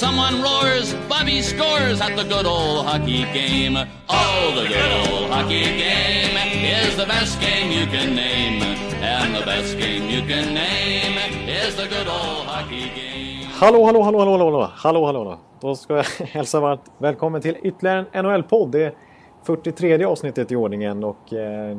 [0.00, 3.76] Someone roars, Bobby scores at the good old hockey game.
[4.08, 8.62] Oh, the good old hockey game is the best game you can name.
[9.02, 13.46] And the best game you can name is the good old hockey game.
[13.52, 15.38] Hallå, hallå, hallå, hallå, hallå, hallå, hallå, hallå.
[15.60, 18.70] Då ska jag hälsa varmt välkommen till ytterligare en NHL-podd.
[18.70, 18.94] Det är
[19.42, 21.78] 43 avsnittet i ordningen och eh,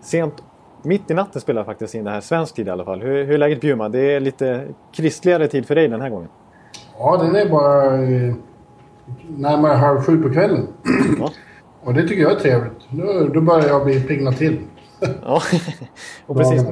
[0.00, 0.42] sent
[0.82, 3.00] mitt i natten spelar jag faktiskt in det här, svensk tid i alla fall.
[3.00, 3.92] Hur, hur är läget Bjurman?
[3.92, 6.28] Det är lite kristligare tid för dig den här gången.
[6.98, 8.34] Ja, den är bara eh,
[9.28, 10.66] närmare halv sju på kvällen.
[11.18, 11.30] Ja.
[11.84, 12.72] Och det tycker jag är trevligt.
[12.90, 14.58] Då, då börjar jag bli pigna till.
[15.24, 15.40] Ja,
[16.26, 16.64] och precis,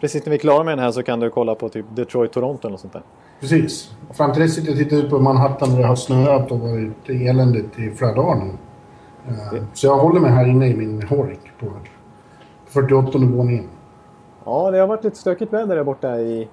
[0.00, 2.66] precis när vi är klara med den här så kan du kolla på typ Detroit-Toronto
[2.68, 3.02] eller sånt där.
[3.40, 3.90] Precis.
[4.12, 6.60] Fram till dess sitter jag och tittar ut på Manhattan där det har snöat och
[6.60, 8.52] varit eländigt i flera dagar nu.
[9.28, 11.66] Eh, Så jag håller mig här inne i min Horik på
[12.66, 13.68] 48 våningen.
[14.44, 16.48] Ja, det har varit lite stökigt väder där borta i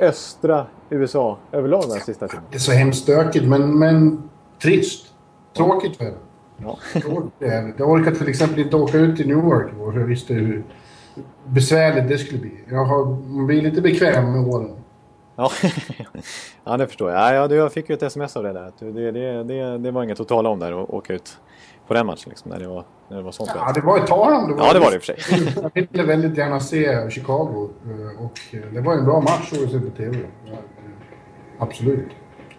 [0.00, 2.44] östra USA överlag den sista tiden.
[2.50, 4.22] Det är så hemskt stökigt men, men
[4.62, 5.14] trist.
[5.56, 6.18] Tråkigt väder.
[6.56, 6.78] Ja.
[7.76, 10.64] Jag orkar till exempel inte åka ut till Newark igår för jag visste hur
[11.44, 12.60] besvärligt det skulle bli.
[12.68, 14.70] Jag har, man blir lite bekväm med åren.
[15.36, 15.50] Ja,
[16.64, 17.34] ja det förstår jag.
[17.34, 18.64] Ja, jag fick ju ett sms av det där.
[18.64, 21.38] att Det, det, det, det var inget att tala om där och åka ut
[21.86, 24.06] på den matchen liksom, när det var, när det var sånt Ja, det var ett
[24.06, 25.54] tag om det Ja, det var det i och för sig.
[25.74, 29.70] Jag ville väldigt gärna se Chicago eh, och eh, det var en bra match att
[29.70, 30.18] se på TV.
[30.44, 30.58] Ja, eh,
[31.58, 32.08] Absolut.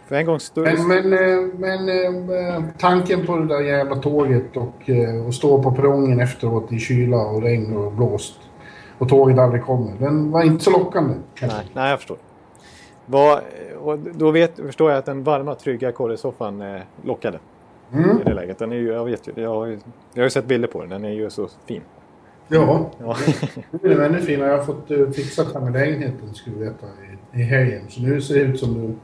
[0.08, 0.78] För en gångs skull...
[0.88, 1.86] Men, men,
[2.26, 4.90] men tanken på det där jävla tåget och,
[5.28, 8.40] och stå på perrongen efteråt i kyla och regn och blåst
[8.98, 9.92] och tåget aldrig kommer.
[10.00, 11.14] Den var inte så lockande.
[11.42, 12.18] Nej, nej, jag förstår.
[13.06, 13.42] Vad,
[13.82, 17.40] och då vet, förstår jag att den varma, trygga korrespsoffan eh, lockade
[17.94, 18.22] Mm.
[18.22, 18.58] i det läget.
[18.60, 19.80] Den är ju, jag, vet, ju- jag, har ju-
[20.14, 20.90] jag har ju sett bilder på den.
[20.90, 21.82] Den är ju så fin.
[22.48, 23.18] Ja, Ja,
[23.82, 24.50] nu är den ännu finare.
[24.50, 26.86] Jag har fått uh, fixat här med lägenheten, ska du veta,
[27.34, 27.82] i, i helgen.
[27.90, 28.96] Så nu ser det ut som du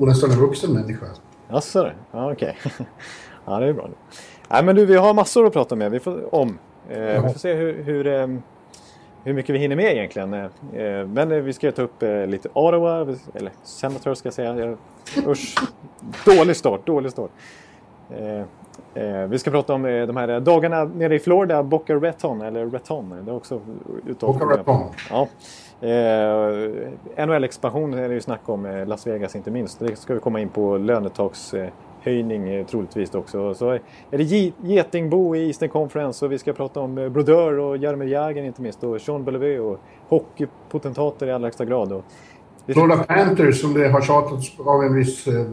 [0.00, 1.06] bor nästan en vuxen människa.
[1.48, 1.92] Jaså du?
[2.12, 2.56] Ja, okej.
[3.44, 3.88] ja, det är bra.
[4.50, 5.90] Nej, men du, vi har massor att prata med.
[5.90, 6.58] Vi får, om.
[6.90, 8.26] Eh, vi får se hur, hur, eh,
[9.24, 10.34] hur mycket vi hinner med egentligen.
[10.34, 10.48] Eh,
[11.06, 13.00] men eh, vi ska ta upp eh, lite Ottawa,
[13.34, 14.76] eller Senators ska jag säga.
[15.26, 15.54] Usch,
[16.24, 17.30] dålig start, dålig start.
[18.10, 18.40] Eh,
[19.04, 22.66] eh, vi ska prata om eh, de här dagarna nere i Florida, Boca Raton, eller
[22.66, 23.14] Raton.
[23.24, 23.60] Det är också
[24.06, 24.80] utav Boca Raton.
[25.10, 25.28] Ja.
[25.80, 29.78] Eh, NHL-expansion är det ju snack om, Las Vegas inte minst.
[29.80, 33.54] Det ska vi komma in på lönetakshöjning eh, troligtvis också.
[33.54, 33.80] Så är
[34.10, 38.42] det Ge- Getingbo i Eastern Conference och vi ska prata om Brodeur och Jaromir Jagr
[38.42, 39.78] inte minst och Sean Bellevue och
[40.08, 41.92] hockeypotentater i allra högsta grad.
[41.92, 42.04] Och
[42.72, 45.46] Florida Panthers som det har tjatats av en viss eh,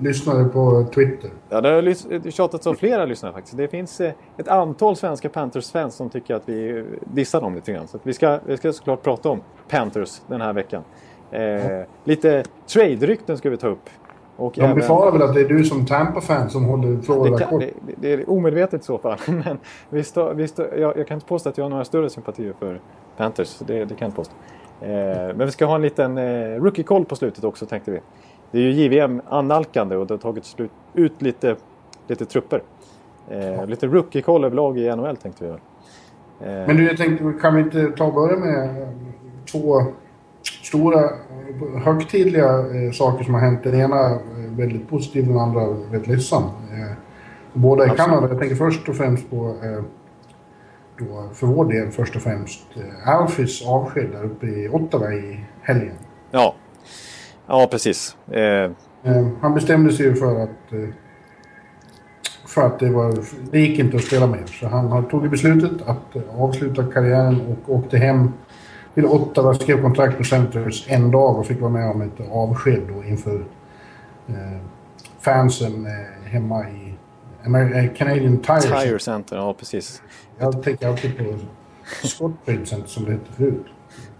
[0.00, 1.30] lyssnare på Twitter.
[1.48, 3.56] Ja, det har tjatats av flera lyssnare faktiskt.
[3.56, 7.88] Det finns eh, ett antal svenska Panthers-fans som tycker att vi dissar dem lite grann.
[7.88, 10.82] Så vi, ska, vi ska såklart prata om Panthers den här veckan.
[11.30, 13.90] Eh, lite trade-rykten ska vi ta upp.
[14.36, 17.50] Och De befarar väl att det är du som Tampa-fan som håller Florida det, kan,
[17.50, 17.60] kort.
[17.60, 19.18] det, det är omedvetet i så fall.
[19.26, 19.58] Men
[19.90, 22.54] vi står, vi står, jag, jag kan inte påstå att jag har några större sympatier
[22.58, 22.80] för
[23.16, 23.58] Panthers.
[23.58, 24.34] Det, det kan jag inte påstå.
[24.80, 28.00] Eh, men vi ska ha en liten eh, rookie-koll på slutet också tänkte vi.
[28.50, 31.56] Det är ju JVM annalkande och det har tagit slut, ut lite,
[32.06, 32.62] lite trupper.
[33.28, 35.60] Eh, lite rookie-koll överlag i NHL tänkte vi göra.
[36.40, 38.88] Eh, Men du, jag tänkte, kan vi inte ta och börja med eh,
[39.52, 39.82] två
[40.62, 41.10] stora
[41.84, 43.62] högtidliga eh, saker som har hänt.
[43.62, 44.18] Den ena
[44.56, 46.42] väldigt positiv, den andra väldigt ledsam.
[47.52, 47.96] Båda i.
[47.96, 48.28] Kanada.
[48.28, 49.54] Jag tänker först och främst på,
[51.00, 55.44] då, för vår del först och främst, eh, Alfis avsked där uppe i Ottawa i
[55.62, 55.94] helgen.
[56.30, 56.54] ja.
[57.46, 58.16] ja, precis.
[58.30, 58.70] Eh,
[59.02, 60.88] Eh, han bestämde sig ju för att eh,
[62.46, 63.14] för att det, var,
[63.50, 64.46] det gick inte att spela mer.
[64.46, 68.32] Så han tagit beslutet att avsluta karriären och åkte hem
[68.94, 72.82] till Ottawa, skrev kontrakt med Centers en dag och fick vara med om ett avsked
[72.94, 73.44] då inför
[74.28, 74.58] eh,
[75.20, 76.94] fansen eh, hemma i
[77.44, 78.60] Amer- eh, Canadian Tire.
[78.60, 80.02] Tire Center, ja precis.
[80.38, 81.24] Jag tänker alltid på
[82.06, 83.64] Scottrade Center som det hette förut.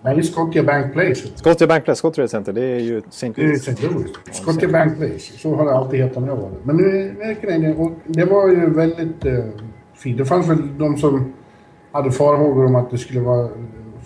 [0.02, 1.28] Nej, Scotia Bank Place.
[1.36, 3.32] Scotia Bank Place, Scotia Center, det är ju St.
[3.36, 3.68] Det är Louis.
[3.68, 3.88] St.
[3.88, 4.10] Louis.
[4.32, 5.18] Scotia Bank Place.
[5.38, 6.58] Så har det alltid hetat när jag var där.
[6.62, 7.76] Men nu är det Canadian.
[7.76, 9.44] Och det var ju väldigt eh,
[9.94, 10.18] fint.
[10.18, 11.32] Det fanns väl de som
[11.92, 13.50] hade farhågor om att det skulle vara eh,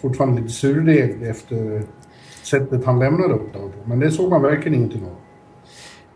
[0.00, 1.82] fortfarande lite surdeg efter
[2.42, 3.88] sättet han lämnade Ottawa på.
[3.88, 5.16] Men det såg man verkligen ingenting av.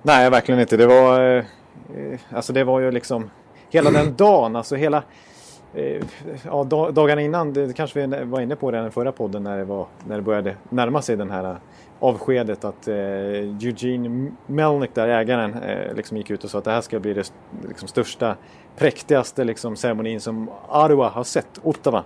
[0.03, 0.77] Nej, verkligen inte.
[0.77, 1.45] Det var, eh,
[1.97, 3.31] Eh, alltså det var ju liksom
[3.71, 5.03] hela den dagen, alltså hela
[5.75, 6.03] eh,
[6.45, 9.65] ja, dagarna innan, det kanske vi var inne på i den förra podden när det,
[9.65, 11.57] var, när det började närma sig den här eh,
[12.01, 16.71] avskedet att eh, Eugene Melnick, där ägaren, eh, liksom gick ut och sa att det
[16.71, 17.33] här ska bli det
[17.69, 18.37] liksom, största,
[18.77, 22.05] präktigaste liksom, ceremonin som Arua har sett, Ottawa.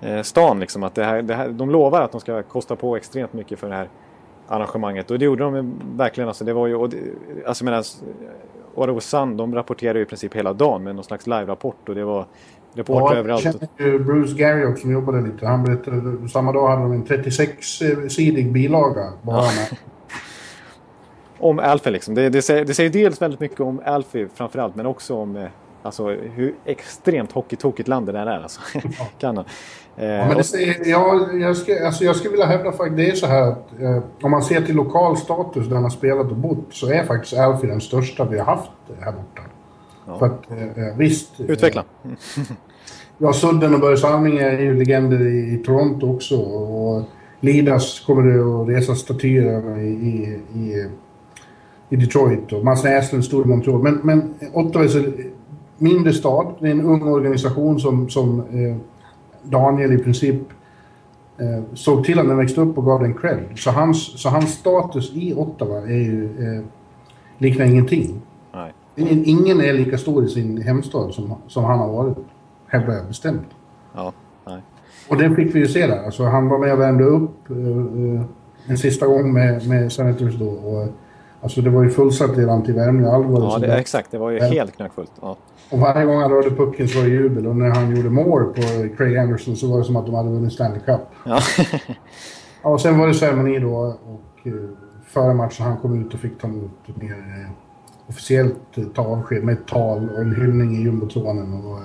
[0.00, 2.96] Eh, stan liksom, att det här, det här, de lovar att de ska kosta på
[2.96, 3.88] extremt mycket för det här
[4.48, 6.28] arrangemanget och det gjorde de verkligen.
[6.28, 6.98] Alltså, det var ju, och det,
[7.46, 7.84] alltså medan
[8.78, 12.26] Ottawa Sun, de rapporterade i princip hela dagen med någon slags live-rapport och det var
[12.74, 13.44] reportrar ja, överallt.
[13.44, 15.46] Jag känner ju Bruce Garriott som jobbade lite.
[15.46, 19.76] Han berättade, samma dag hade de en 36-sidig bilaga bara med.
[21.38, 22.14] om Alfie liksom.
[22.14, 25.48] Det, det, säger, det säger dels väldigt mycket om Alfie framförallt men också om eh,
[25.88, 28.42] alltså, hur extremt hockeytokigt land det där är.
[28.42, 28.60] Alltså.
[29.18, 29.44] kan
[29.98, 33.10] Eh, ja, men det säger, ja, jag, ska, alltså jag skulle vilja hävda att det
[33.10, 36.30] är så här att eh, om man ser till lokal status där han har spelat
[36.30, 38.70] och bott så är faktiskt Alfie den största vi har haft
[39.00, 39.42] här borta.
[40.06, 40.18] Ja.
[40.18, 41.40] För att, eh, eh visst...
[41.40, 41.84] Eh, Utveckla.
[43.18, 46.36] ja, Sudden och Börje Salming är ju legender i, i Toronto också.
[46.36, 47.02] Och
[47.40, 50.90] Lidas kommer det att resa statyer i, i, i,
[51.88, 53.82] i Detroit och Mats Näslund stod i Montreal.
[53.82, 55.32] Men, men Ottawa är en
[55.78, 56.54] mindre stad.
[56.60, 58.76] Det är en ung organisation som, som eh,
[59.42, 60.40] Daniel i princip
[61.38, 63.44] eh, såg till att den växte upp och gav den cred.
[63.56, 66.64] Så hans, så hans status i Ottawa är ju, eh,
[67.38, 68.22] liknar ingenting.
[68.54, 68.72] Nej.
[69.24, 72.16] Ingen är lika stor i sin hemstad som, som han har varit,
[72.66, 73.46] hävdar jag bestämt.
[73.94, 74.12] Ja,
[74.46, 74.62] nej.
[75.08, 76.04] Och det fick vi ju se där.
[76.04, 78.22] Alltså, han var med och värmde upp uh,
[78.66, 80.48] en sista gång med, med Senators då.
[80.48, 80.88] Och,
[81.40, 83.04] alltså det var ju fullsatt redan till värmning.
[83.04, 84.10] Ja, det, exakt.
[84.10, 85.12] Det var ju helt knackfullt.
[85.20, 85.36] Ja.
[85.70, 87.46] Och varje gång han rörde pucken så var det jubel.
[87.46, 88.62] Och när han gjorde mål på
[88.96, 91.00] Craig Anderson så var det som att de hade vunnit Stanley Cup.
[91.24, 91.40] Ja.
[92.62, 93.74] ja och sen var det ceremoni då.
[94.06, 94.70] Och uh,
[95.06, 97.50] före matchen han kom ut och fick ta emot mer uh,
[98.08, 101.64] officiellt ta avsked med ett tal och en hyllning i jumbotronen.
[101.64, 101.78] Och,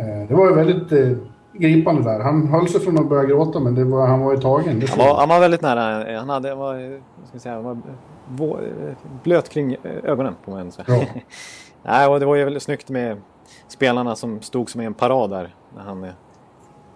[0.00, 1.18] uh, det var ju väldigt
[1.52, 2.20] gripande där.
[2.20, 4.82] Han höll sig från att börja gråta men det var, han var ju tagen.
[4.88, 6.18] Han var, han var väldigt nära.
[6.18, 7.78] Han hade, var, ska säga, var
[9.22, 10.70] blöt kring ögonen på mig.
[10.86, 11.04] Ja.
[11.82, 13.16] Nej, och det var ju väldigt snyggt med
[13.68, 16.10] spelarna som stod som i en parad där när han eh,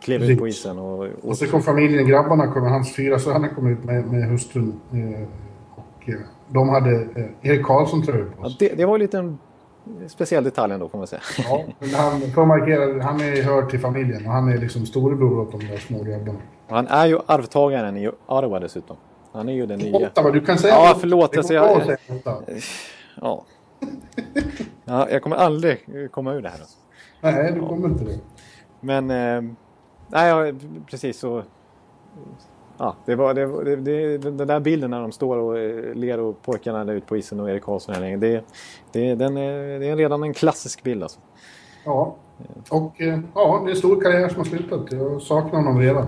[0.01, 0.79] klev ut på isen.
[0.79, 1.09] Och, och...
[1.23, 4.81] och så kom familjen, grabbarna kom, hans fyra söner kom ut med, med hustrun.
[4.93, 5.29] Eh,
[5.75, 7.09] och eh, de hade
[7.43, 8.57] Erik Karlsson tröjor på sig.
[8.61, 9.39] Ja, det, det var lite en
[10.09, 11.23] speciell detalj ändå får man säga.
[11.39, 15.41] Ja, men han, för markera, han är hör till familjen och han är liksom storebror
[15.41, 16.39] åt de där små grabbarna.
[16.69, 18.97] Han är ju arvtagaren i Ottawa dessutom.
[19.35, 20.07] Han är ju den nya.
[20.07, 21.37] Ottawa, du kan säga Ja, förlåt.
[21.37, 21.97] Alltså, jag,
[23.21, 23.45] ja.
[24.85, 25.79] ja, jag kommer aldrig
[26.11, 26.59] komma ur det här.
[26.59, 26.79] Alltså.
[27.21, 28.19] Nej, du kommer inte det.
[28.81, 29.55] Men, eh,
[30.09, 30.55] nej,
[30.91, 31.43] precis så.
[32.79, 36.21] Ja, det var det, det, det, den där bilden när de står och eh, ler
[36.21, 38.45] och pojkarna där ute på isen och Erik Karlsson här det,
[38.93, 41.21] det, den är, det är redan en klassisk bild alltså.
[41.85, 42.17] Ja,
[42.71, 44.93] och eh, ja, det är en stor karriär som har slutat.
[44.93, 46.07] Jag saknar honom redan.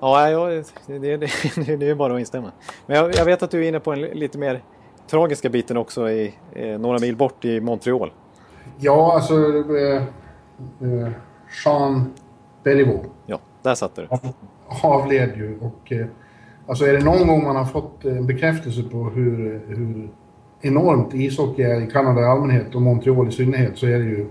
[0.00, 0.30] Ja.
[0.30, 0.64] Ja, det,
[0.98, 2.52] det, det, det är bara att instämma.
[2.86, 4.62] Men jag, jag, vet att du är inne på en lite mer
[5.10, 8.12] tragiska biten också i, eh, några mil bort i Montreal.
[8.78, 9.34] Ja, alltså
[9.76, 10.02] eh,
[10.80, 11.10] eh,
[11.64, 12.12] Jean
[12.62, 13.04] Beliveau.
[13.26, 14.08] Ja, där satt du.
[14.82, 16.06] Avled ju och eh,
[16.66, 20.08] alltså är det någon gång man har fått en bekräftelse på hur, hur
[20.60, 24.26] enormt ishockey är i Kanada i allmänhet och Montreal i synnerhet så är det ju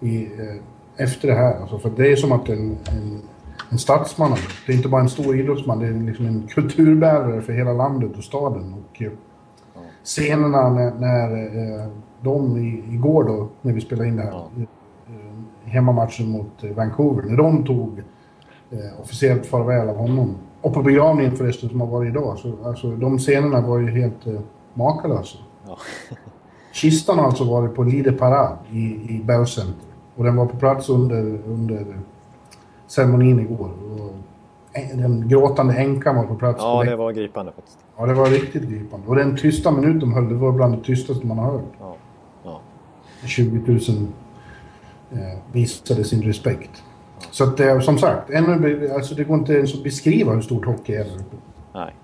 [0.00, 1.60] i, eh, efter det här.
[1.60, 3.22] Alltså, för det är som att en, en,
[3.74, 4.36] en statsman,
[4.66, 8.16] det är inte bara en stor idrottsman, det är liksom en kulturbärare för hela landet
[8.18, 8.74] och staden.
[8.74, 9.10] Och, eh,
[10.04, 11.28] scenerna när, när
[11.82, 11.88] eh,
[12.20, 12.58] de
[12.92, 14.48] igår då, när vi spelade in det här, ja.
[15.08, 18.02] Eh, hemmamatchen mot Vancouver, när de tog
[19.00, 20.34] officiellt farväl av honom.
[20.60, 24.26] Och på begravningen förresten som har varit idag, så alltså, de scenerna var ju helt
[24.26, 24.40] eh,
[24.74, 25.38] makalösa.
[25.66, 25.78] Ja.
[26.72, 29.88] Kistan har alltså varit på Lide Parade i, i Bell Center.
[30.16, 31.96] Och den var på plats under, under
[32.86, 33.70] ceremonin igår.
[34.94, 36.58] Den gråtande änkan var på plats.
[36.58, 37.78] Ja, på det var gripande faktiskt.
[37.96, 39.08] Ja, det var riktigt gripande.
[39.08, 41.72] Och den tysta minut de höll, det var bland det tystaste man har hört.
[41.80, 41.96] Ja.
[42.44, 42.60] Ja.
[43.26, 43.80] 20 000
[45.12, 45.18] eh,
[45.52, 46.82] visade sin respekt.
[47.30, 50.66] Så att, eh, som sagt, ännu, alltså det går inte ens att beskriva hur stort
[50.66, 51.06] hockey är
[51.74, 51.94] Nej.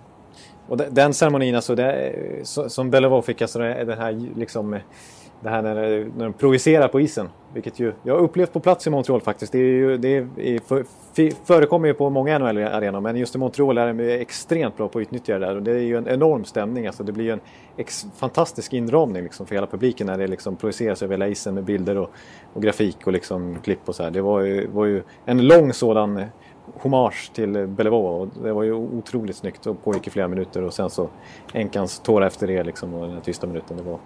[0.68, 4.78] Och den ceremonin, alltså, det, som Bellevaux fick, alltså det här liksom
[5.40, 5.74] det här när,
[6.16, 7.28] när de projicerar på isen.
[7.54, 9.52] Vilket ju, jag har upplevt på plats i Montreal faktiskt.
[9.52, 10.84] Det, är ju, det är, för,
[11.44, 15.02] förekommer ju på många NHL-arenor men just i Montreal är de extremt bra på att
[15.02, 15.56] utnyttja det där.
[15.56, 16.86] Och det är ju en enorm stämning.
[16.86, 17.40] Alltså det blir ju en
[17.76, 21.64] ex, fantastisk inramning liksom för hela publiken när det liksom projiceras över hela isen med
[21.64, 22.10] bilder och,
[22.52, 24.10] och grafik och liksom klipp och så här.
[24.10, 26.24] Det var ju, var ju en lång sådan
[26.74, 30.74] hommage till Bellevaux och det var ju otroligt snyggt och pågick i flera minuter och
[30.74, 31.08] sen så
[31.52, 33.76] änkans tårar efter det liksom och den här tysta minuten.
[33.76, 33.98] Det var,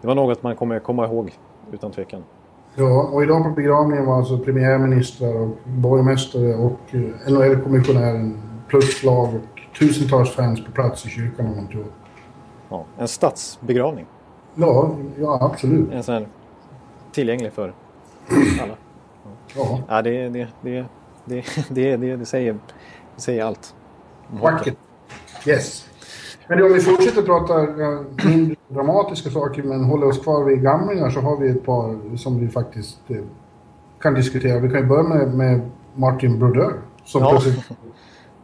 [0.00, 1.32] det var något man kommer komma ihåg
[1.72, 2.24] utan tvekan.
[2.74, 9.28] Ja, och idag på begravningen var alltså premiärministrar och borgmästare och eh, NHL-kommissionären plus lag
[9.34, 11.84] och tusentals fans på plats i kyrkan om man tror.
[12.68, 14.06] Ja, en stadsbegravning.
[14.54, 15.92] Ja, ja absolut.
[15.92, 16.28] En sån här
[17.12, 17.72] tillgänglig för
[18.62, 18.74] alla.
[19.56, 20.84] Ja, Ja, det, det, det,
[21.24, 22.52] det, det, det, det, säger,
[23.14, 23.74] det säger allt.
[24.30, 24.76] vackert.
[25.46, 25.88] Yes.
[26.48, 27.54] Men om vi fortsätter prata
[28.28, 32.40] mindre dramatiska saker men håller oss kvar vid gamlingar så har vi ett par som
[32.40, 33.16] vi faktiskt eh,
[34.00, 34.60] kan diskutera.
[34.60, 35.60] Vi kan ju börja med, med
[35.94, 36.72] Martin Brodeur
[37.04, 37.30] som Ja.
[37.30, 37.68] plötsligt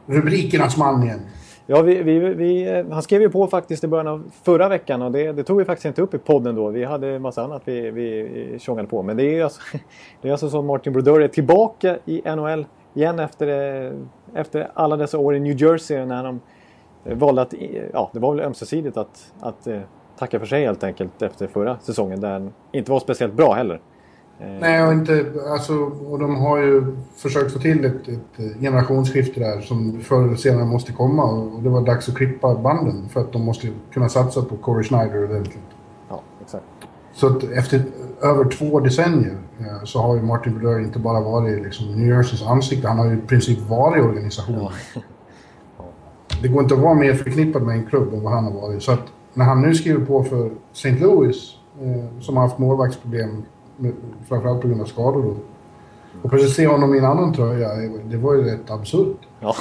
[0.06, 1.20] rubrikernas man igen.
[1.66, 5.02] Ja, vi, vi, vi, eh, han skrev ju på faktiskt i början av förra veckan
[5.02, 6.68] och det, det tog vi faktiskt inte upp i podden då.
[6.68, 9.02] Vi hade en massa annat vi, vi tjongade på.
[9.02, 9.60] Men det är alltså,
[10.22, 13.46] det är alltså så Martin Brodeur är tillbaka i NHL igen efter,
[13.86, 13.92] eh,
[14.34, 16.40] efter alla dessa år i New Jersey när han eh,
[17.04, 17.60] valde att, eh,
[17.92, 19.80] ja det var väl ömsesidigt att, att eh,
[20.18, 23.80] tacka för sig helt enkelt efter förra säsongen där han inte var speciellt bra heller.
[24.40, 25.74] Eh, Nej, och inte, alltså,
[26.10, 30.64] och de har ju försökt få till ett, ett generationsskifte där som förr eller senare
[30.64, 31.24] måste komma.
[31.24, 34.84] Och det var dags att klippa banden för att de måste kunna satsa på Corey
[34.84, 35.64] Schneider ordentligt.
[36.08, 36.64] Ja, exakt.
[37.12, 37.82] Så att efter
[38.22, 42.42] över två decennier eh, så har ju Martin Brodeur inte bara varit liksom New Jerseys
[42.42, 44.68] ansikte, han har ju i princip varit organisationen.
[46.42, 48.82] Det går inte att vara mer förknippad med en klubb än vad han har varit.
[48.82, 49.02] Så att
[49.34, 50.90] när han nu skriver på för St.
[50.90, 53.42] Louis, eh, som har haft målvaktsproblem,
[53.76, 53.92] med,
[54.28, 55.36] framförallt på grund av skador då.
[56.22, 57.68] Och plötsligt se honom i en annan tröja,
[58.04, 59.16] det var ju rätt absurt.
[59.40, 59.54] Ja,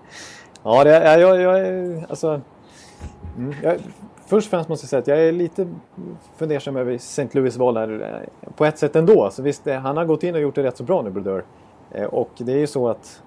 [0.62, 2.04] ja det, jag, jag, jag.
[2.08, 2.40] Alltså,
[3.38, 3.76] mm, jag,
[4.26, 5.68] först och främst måste jag säga att jag är lite
[6.36, 7.28] fundersam över St.
[7.32, 8.22] Louis val här.
[8.42, 9.30] Eh, på ett sätt ändå.
[9.30, 11.44] Så visst, eh, han har gått in och gjort det rätt så bra nu, Brodeur.
[11.90, 13.22] Eh, och det är ju så att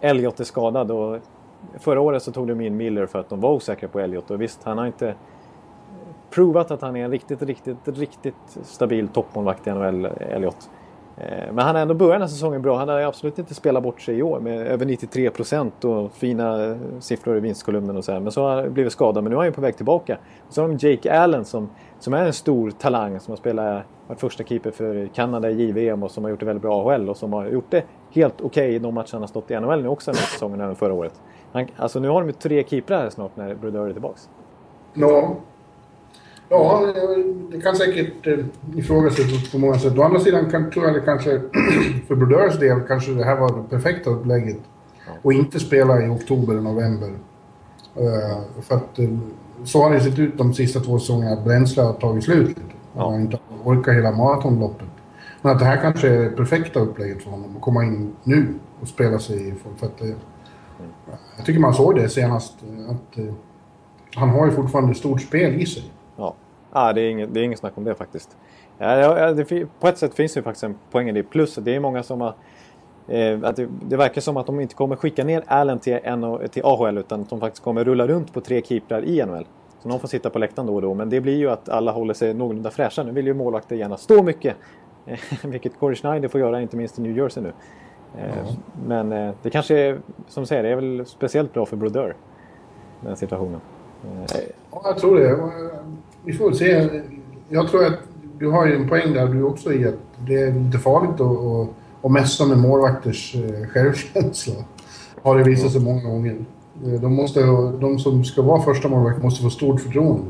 [0.00, 0.90] Elliot är skadad.
[0.90, 1.18] Och
[1.78, 4.30] förra året så tog de in Miller för att de var osäkra på Elliot.
[4.30, 5.14] Och visst, han har inte
[6.30, 10.70] provat att han är en riktigt, riktigt, riktigt stabil toppmålvakt i NHL, Elliot.
[11.20, 12.78] Eh, men han har ändå börjat den här säsongen bra.
[12.78, 16.64] Han har absolut inte spelat bort sig i år med över 93 procent och fina
[16.64, 18.20] eh, siffror i vinstkolumnen och så här.
[18.20, 19.24] Men så har han blivit skadad.
[19.24, 20.18] Men nu är han ju på väg tillbaka.
[20.46, 23.84] Och så har de Jake Allen som, som är en stor talang som har spelat,
[24.06, 26.94] varit första keeper för Kanada i JVM och som har gjort det väldigt bra i
[26.94, 29.60] AHL och som har gjort det helt okej i de matcher han har stått i
[29.60, 31.20] NHL nu också den här säsongen även förra året.
[31.52, 34.28] Han, alltså nu har de ju tre keeprar här snart när Brodeur är tillbaks.
[34.94, 35.36] Ja.
[36.48, 36.92] Ja,
[37.50, 38.38] det kan säkert eh,
[38.76, 39.98] ifrågasättas på många sätt.
[39.98, 41.40] Å andra sidan kan, tror jag det kanske,
[42.08, 44.58] för Brodeurs del, kanske det här var det perfekta upplägget.
[45.22, 47.10] Och inte spela i oktober och november.
[47.94, 49.08] Eh, för att eh,
[49.64, 52.56] så har det sett ut de sista två säsongerna, att bränsle har tagit slut.
[52.94, 53.02] Ja.
[53.02, 54.88] Han har inte orkat hela maratonloppet.
[55.42, 58.54] Men att det här kanske är det perfekta upplägget för honom, att komma in nu
[58.80, 59.54] och spela sig i.
[59.78, 60.08] För, att, eh,
[61.40, 63.32] jag tycker man såg det senast, eh, att uh,
[64.14, 65.82] han har ju fortfarande stort spel i sig.
[66.16, 66.34] Ja,
[66.70, 68.36] ah, det, är inget, det är inget snack om det faktiskt.
[68.78, 71.22] Ja, det, på ett sätt finns det ju faktiskt en poäng i det.
[71.22, 72.34] Plus det är många som har...
[73.08, 76.48] Eh, att det, det verkar som att de inte kommer skicka ner Allen till, NO,
[76.48, 79.46] till AHL utan att de faktiskt kommer rulla runt på tre keeprar i NHL.
[79.82, 80.94] Så någon får sitta på läktaren då och då.
[80.94, 83.02] Men det blir ju att alla håller sig någorlunda fräscha.
[83.02, 84.56] Nu vill ju målvakter gärna stå mycket.
[85.06, 87.52] Eh, vilket Corey Schneider får göra, inte minst i New Jersey nu.
[88.18, 88.52] Eh,
[88.86, 89.98] Men eh, det kanske är,
[90.28, 92.14] som säger, det är väl speciellt bra för Brodeur.
[93.00, 93.60] Den situationen.
[94.04, 94.40] Eh,
[94.72, 95.38] Ja, jag tror det.
[96.24, 97.00] Vi får väl se.
[97.48, 97.98] Jag tror att
[98.38, 99.94] du har ju en poäng där du också i att
[100.26, 101.68] det är lite farligt att,
[102.04, 103.36] att, messa med målvakters
[103.72, 104.54] självkänsla.
[105.22, 106.36] Har det visat sig många gånger.
[107.00, 107.40] De, måste,
[107.80, 110.22] de som ska vara första målvakt måste få stort förtroende.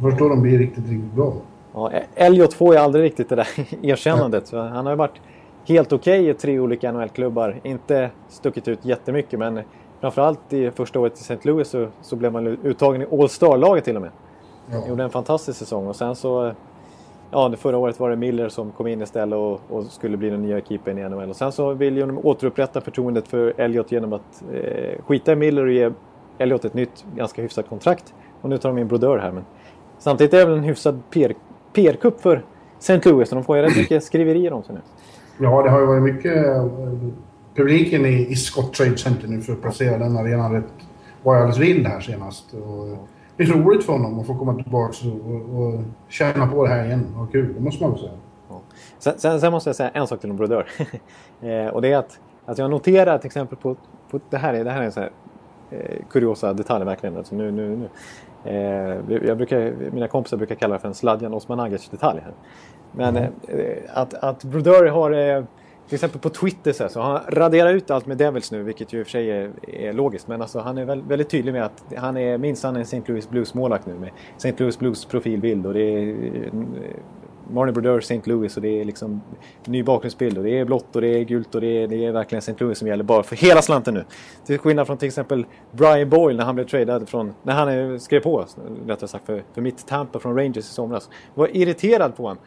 [0.00, 1.32] Först då de blir riktigt, riktigt bra.
[1.74, 3.48] Ja, Elliot får ju aldrig riktigt det där
[3.82, 4.46] erkännandet.
[4.46, 5.20] Så han har ju varit
[5.68, 7.60] helt okej i tre olika NHL-klubbar.
[7.62, 9.60] Inte stuckit ut jättemycket men
[10.00, 11.38] framförallt i första året i St.
[11.42, 14.10] Louis så, så blev man uttagen i All Star-laget till och med.
[14.70, 14.88] Ja.
[14.88, 16.52] Gjorde en fantastisk säsong och sen så...
[17.30, 20.30] Ja, det förra året var det Miller som kom in istället och, och skulle bli
[20.30, 21.30] den nya keepern i NHL.
[21.30, 25.36] Och sen så vill ju de återupprätta förtroendet för Elliot genom att eh, skita i
[25.36, 25.90] Miller och ge
[26.38, 28.14] Elliot ett nytt, ganska hyfsat kontrakt.
[28.40, 29.32] Och nu tar de in Brodeur här.
[29.32, 29.44] Men
[29.98, 31.34] samtidigt är det väl en hyfsad PR
[31.72, 32.44] PR-kupp för
[32.78, 33.10] St.
[33.10, 33.28] Louis.
[33.28, 34.80] Så de får ju rätt mycket skriverier om sig nu.
[35.38, 36.46] Ja, det har ju varit mycket...
[36.46, 36.66] Eh,
[37.54, 40.64] publiken i, i Scott Trade Center nu för att placera den arenan rätt
[41.22, 42.54] var ju alldeles vild här senast.
[42.54, 42.98] Och, eh,
[43.36, 46.70] det är så roligt för honom att få komma tillbaka och, och, känna på det
[46.70, 47.06] här igen.
[47.16, 48.12] Vad kul, det måste man väl säga.
[48.98, 50.66] Sen, sen, sen måste jag säga en sak till om Brodeur.
[51.40, 53.76] eh, och det är att alltså jag noterar till exempel på,
[54.10, 55.12] på det här är, det här är en sån här
[55.70, 57.16] eh, kuriosa detalj verkligen.
[57.16, 57.88] Alltså nu, nu, nu.
[58.44, 62.34] Eh, jag brukar, mina kompisar brukar kalla det för en Sladjan Osmanagic detalj här.
[62.92, 63.28] Men eh,
[63.94, 65.44] att, att Brodeur har eh,
[65.88, 68.92] till exempel på Twitter så, här, så han raderar ut allt med Devils nu, vilket
[68.92, 70.28] ju i och för sig är, är logiskt.
[70.28, 73.02] Men alltså, han är väl, väldigt tydlig med att han är minsann en St.
[73.06, 74.54] Louis Blues målvakt nu med St.
[74.56, 76.52] Louis Blues profilbild och det är eh,
[77.50, 78.20] Marnie Brodeur, St.
[78.24, 79.20] Louis och det är liksom
[79.64, 82.12] ny bakgrundsbild och det är blått och det är gult och det är, det är
[82.12, 82.54] verkligen St.
[82.58, 84.04] Louis som gäller bara för hela slanten nu.
[84.46, 88.20] Till skillnad från till exempel Brian Boyle när han blev tradad från, när han skrev
[88.20, 88.44] på,
[88.86, 91.10] rättare sagt, för, för mitt Tampa från Rangers i somras.
[91.34, 92.38] Var irriterad på honom.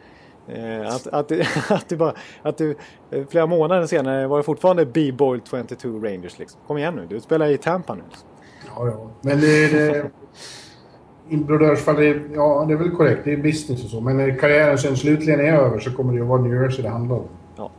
[0.48, 1.32] Eh, att, att,
[1.70, 2.76] att, det bara, att det,
[3.10, 6.38] eh, flera månader senare var det fortfarande B-Boyle 22 Rangers.
[6.38, 6.60] Liksom.
[6.66, 8.02] Kom igen nu, du spelar i Tampa nu.
[8.08, 8.28] Liksom.
[8.76, 9.10] Ja, ja.
[9.20, 10.10] Men det, det,
[11.28, 13.20] i brodörsfall, det, ja det är väl korrekt.
[13.24, 14.00] Det är business och så.
[14.00, 16.88] Men när karriären sen slutligen är över så kommer det ju vara New Jersey det
[16.88, 17.28] handlar om.
[17.56, 17.70] Ja.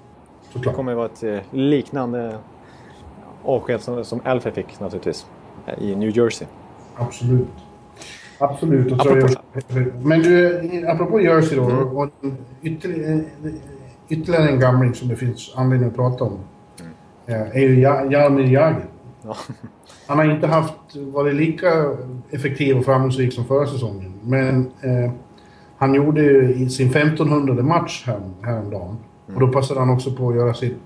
[0.50, 0.74] Såklart.
[0.74, 2.38] Det kommer vara ett eh, liknande
[3.44, 5.26] avsked som, som Alfie fick naturligtvis.
[5.78, 6.48] I New Jersey.
[6.96, 7.48] Absolut.
[8.38, 8.92] Absolut.
[8.92, 9.28] Och apropå...
[10.02, 11.64] Men du, apropå Jersey då.
[11.64, 11.88] Mm.
[11.88, 12.10] Och
[12.62, 13.24] ytterligare,
[14.10, 16.40] ytterligare en gamling som det finns anledning att prata om.
[17.28, 17.48] Mm.
[17.54, 18.86] Är ju Jaromir Jagr.
[19.22, 19.36] Ja.
[20.08, 21.68] Han har inte haft, varit lika
[22.32, 24.14] effektiv och framgångsrik som förra säsongen.
[24.24, 25.12] Men eh,
[25.78, 28.98] han gjorde ju sin 1500 match här, häromdagen.
[29.28, 29.36] Mm.
[29.36, 30.78] Och då passade han också på att göra sitt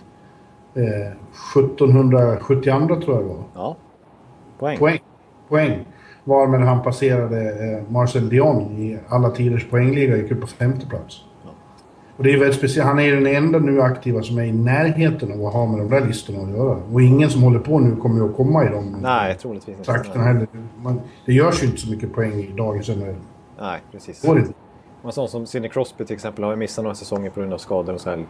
[0.74, 1.12] eh,
[1.58, 3.44] 1772 tror jag det var.
[3.54, 3.76] Ja.
[4.60, 4.78] Poäng.
[4.78, 5.00] Poäng.
[5.50, 5.86] Poäng.
[6.28, 11.24] Varmed han passerade eh, Marcel Dion i alla tiders poängliga, gick upp på femte plats.
[12.18, 12.88] Och det är väldigt speciellt.
[12.88, 15.90] Han är den enda nu aktiva som är i närheten av att ha med de
[15.90, 16.78] där listorna att göra.
[16.94, 18.98] Och ingen som håller på nu kommer ju att komma i dem.
[19.02, 20.20] Nej, troligtvis inte.
[20.20, 20.48] Heller.
[20.84, 23.16] Man, det görs ju inte så mycket poäng i dagens NHL.
[23.60, 24.22] Nej, precis.
[24.22, 24.54] Går inte.
[25.04, 27.58] En sån som Sidney Crosby till exempel har ju missat några säsonger på grund av
[27.58, 28.26] skador och så här.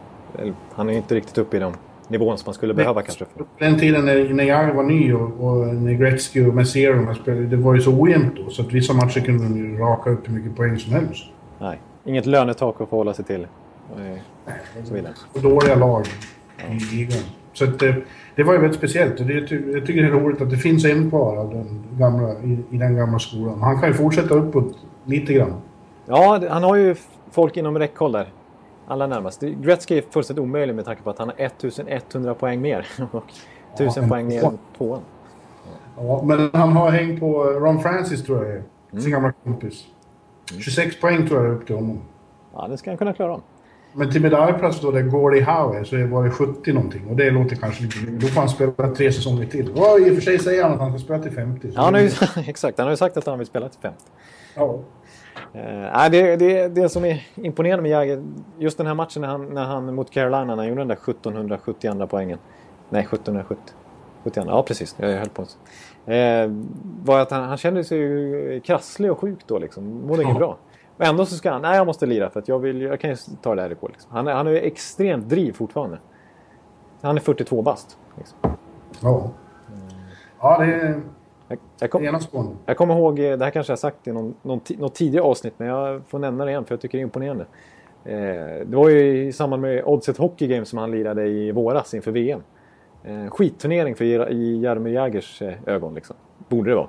[0.72, 1.72] Han är ju inte riktigt uppe i de
[2.08, 3.24] nivån som man skulle behöva kanske.
[3.24, 7.46] På den tiden när, när jag var ny och, och när Gretzky och Messier spelade,
[7.46, 8.50] det var ju så ojämnt då.
[8.50, 11.24] Så att vissa matcher kunde de ju raka upp hur mycket poäng som helst.
[11.58, 13.46] Nej, inget lönetak att förhålla sig till.
[14.80, 15.12] Och så vidare.
[15.34, 16.06] Och dåliga lag
[16.70, 17.22] i ligan.
[17.52, 17.96] Så att, det,
[18.34, 19.20] det var ju väldigt speciellt.
[19.20, 22.32] Och det, jag tycker det är roligt att det finns en kvar av den gamla,
[22.32, 23.62] i, i den gamla skolan.
[23.62, 25.54] Han kan ju fortsätta uppåt lite grann.
[26.06, 26.94] Ja, han har ju
[27.30, 28.26] folk inom räckhåll där.
[28.90, 29.40] Allra närmast.
[29.40, 32.86] Gretzky är fullständigt omöjlig med tanke på att han har 1100 poäng mer.
[33.12, 33.24] och
[33.74, 35.00] 1000 ja, poäng mer än tvåan.
[35.96, 38.62] Ja, men han har hängt på Ron Francis tror jag är.
[38.90, 39.10] Sin mm.
[39.10, 39.84] gamla kompis.
[40.58, 40.90] 26 mm.
[41.00, 42.00] poäng tror jag är upp till honom.
[42.54, 43.42] Ja, det ska han kunna klara om.
[43.92, 47.06] Men till medaljplats då, där Gordie Howe så var det 70 någonting.
[47.10, 49.70] Och det låter kanske lite Då får han spela tre säsonger till.
[49.70, 51.70] Och i och för sig säger han att han ska spela till 50.
[51.74, 52.10] Ja, han ju,
[52.46, 52.78] exakt.
[52.78, 53.98] Han har ju sagt att han vill spela till 50.
[54.54, 54.80] Ja.
[55.54, 58.22] Uh, det, det, det som är imponerande med Jagger,
[58.58, 60.94] just den här matchen när han, när han mot Carolina, när han gjorde den där
[60.94, 62.38] 1772 poängen.
[62.88, 63.74] Nej, 1770.
[64.24, 65.42] 72, ja precis, jag höll på.
[65.42, 66.64] Uh,
[67.04, 70.06] var att han, han kände sig krasslig och sjuk då liksom.
[70.06, 70.56] Mådde inget bra.
[70.96, 73.10] Och ändå så ska han, nej jag måste lira för att jag vill, jag kan
[73.10, 73.88] ju ta det här igår.
[73.88, 74.10] Liksom.
[74.12, 75.98] Han, han har ju extremt driv fortfarande.
[77.02, 77.98] Han är 42 bast.
[78.16, 78.38] Liksom.
[79.00, 79.30] Ja.
[80.40, 81.00] Ja, det är
[81.48, 82.04] jag, jag, kom,
[82.66, 85.68] jag kommer ihåg, det här kanske jag sagt i någon, någon, något tidigare avsnitt, men
[85.68, 87.46] jag får nämna det igen för jag tycker det är imponerande.
[88.04, 91.94] Eh, det var ju i samband med Oddset Hockey Game som han lirade i våras
[91.94, 92.42] inför VM.
[93.04, 96.16] Eh, skitturnering för i Jaromir Jagers eh, ögon liksom.
[96.48, 96.88] Borde det vara.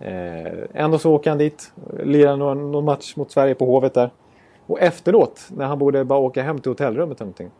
[0.00, 4.10] Eh, ändå så åker han dit, lirar någon, någon, match mot Sverige på Hovet där.
[4.66, 7.50] Och efteråt, när han borde bara åka hem till hotellrummet eller någonting.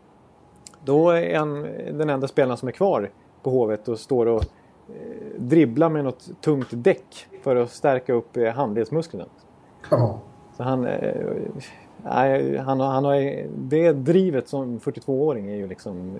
[0.83, 3.09] Då är han den enda spelaren som är kvar
[3.43, 4.43] på Hovet och står och
[4.89, 9.25] eh, dribblar med något tungt däck för att stärka upp eh, handledsmusklerna.
[9.89, 10.19] Ja.
[10.57, 16.17] Så han, eh, han, han har, det drivet som 42-åring är ju liksom...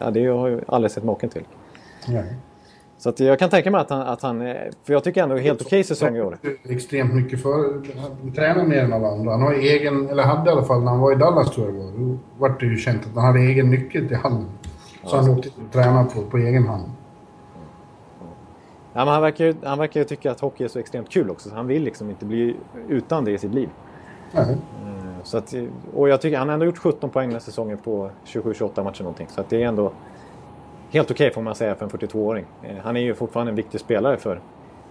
[0.00, 1.44] Ja, det har jag aldrig sett maken till.
[2.08, 2.34] Nej.
[2.98, 4.38] Så att jag kan tänka mig att han, att han
[4.84, 6.38] för jag tycker ändå helt okej okay säsong i år.
[6.68, 7.58] Extremt mycket för,
[8.00, 9.30] han tränar mer än alla andra.
[9.32, 11.72] Han har egen, eller hade i alla fall när han var i Dallas tror jag
[11.72, 11.92] var.
[11.92, 14.46] Då var det ju känt att han hade egen nyckel till hallen.
[15.04, 15.20] Så ja.
[15.20, 16.84] han åkte och tränade på, på egen hand.
[18.98, 21.30] Ja, men han, verkar ju, han verkar ju tycka att hockey är så extremt kul
[21.30, 21.48] också.
[21.48, 22.56] Så han vill liksom inte bli
[22.88, 23.68] utan det i sitt liv.
[24.34, 24.48] Eh,
[25.22, 25.54] så att,
[25.94, 29.02] och jag tycker han har ändå gjort 17 poäng den här säsongen på 27-28 matcher
[29.02, 29.26] någonting.
[29.30, 29.92] Så att det är ändå
[30.90, 32.44] helt okej okay, får man säga för en 42-åring.
[32.62, 34.40] Eh, han är ju fortfarande en viktig spelare för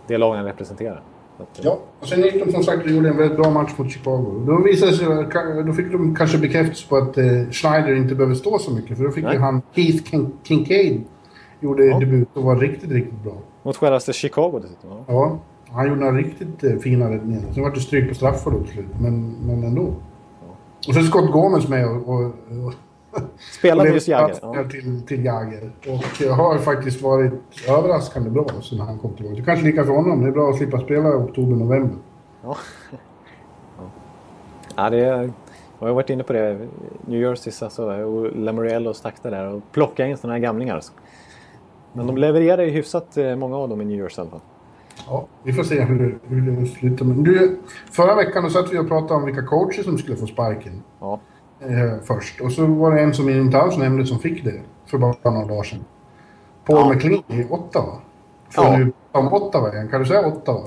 [0.07, 1.01] det lag han representerar.
[1.37, 3.71] Att, eh, ja, och sen gick de som sagt och gjorde en väldigt bra match
[3.77, 4.43] mot Chicago.
[4.47, 5.07] Då, visade sig,
[5.65, 8.97] då fick de kanske bekräftelse på att eh, Schneider inte behöver stå så mycket.
[8.97, 11.03] För då fick ju han Keith Kin Kincaid
[11.59, 11.99] gjorde ja.
[11.99, 13.33] debut och var riktigt, riktigt bra.
[13.67, 14.89] Mot självaste Chicago dessutom.
[14.89, 15.03] Ja.
[15.07, 15.39] ja,
[15.71, 17.41] han gjorde några riktigt eh, fina räddningar.
[17.53, 19.93] Sen var det stryk på straffar då till slut, men, men ändå.
[20.41, 20.55] Ja.
[20.87, 22.25] Och sen Scott Gomez med och, och,
[22.65, 22.73] och
[23.59, 24.35] Spelade just Jagger.
[24.41, 24.63] Ja.
[24.71, 25.71] Till, till Jagger.
[25.87, 27.33] Och har faktiskt varit
[27.69, 29.35] överraskande bra sen han kom tillbaka.
[29.35, 30.21] Det kanske lika för honom.
[30.21, 31.97] Det är bra att slippa spela i oktober, november.
[32.43, 32.57] Ja.
[34.75, 35.31] ja, det är...
[35.79, 36.67] Jag har varit inne på det.
[37.05, 40.75] New Jerseys alltså, och Lamoriellos takter där och plocka in sådana här gamlingar.
[40.75, 40.93] Alltså.
[41.97, 44.39] Men de levererar ju hyfsat eh, många av dem i New Jersey i alla fall.
[45.07, 47.05] Ja, vi får se hur det, hur det slutar.
[47.05, 47.59] Men du,
[47.91, 50.83] förra veckan satt vi och pratade om vilka coacher som skulle få sparken.
[50.99, 51.19] Ja.
[51.59, 52.41] Eh, först.
[52.41, 55.47] Och så var det en som inte alls nämnde som fick det för bara några
[55.47, 55.79] dagar sedan.
[56.65, 56.93] Paul Ja.
[56.93, 57.93] McLean i Ottawa.
[58.49, 58.77] Får Ja.
[58.77, 59.89] nu om Ottawa igen.
[59.89, 60.59] Kan du säga Ottawa?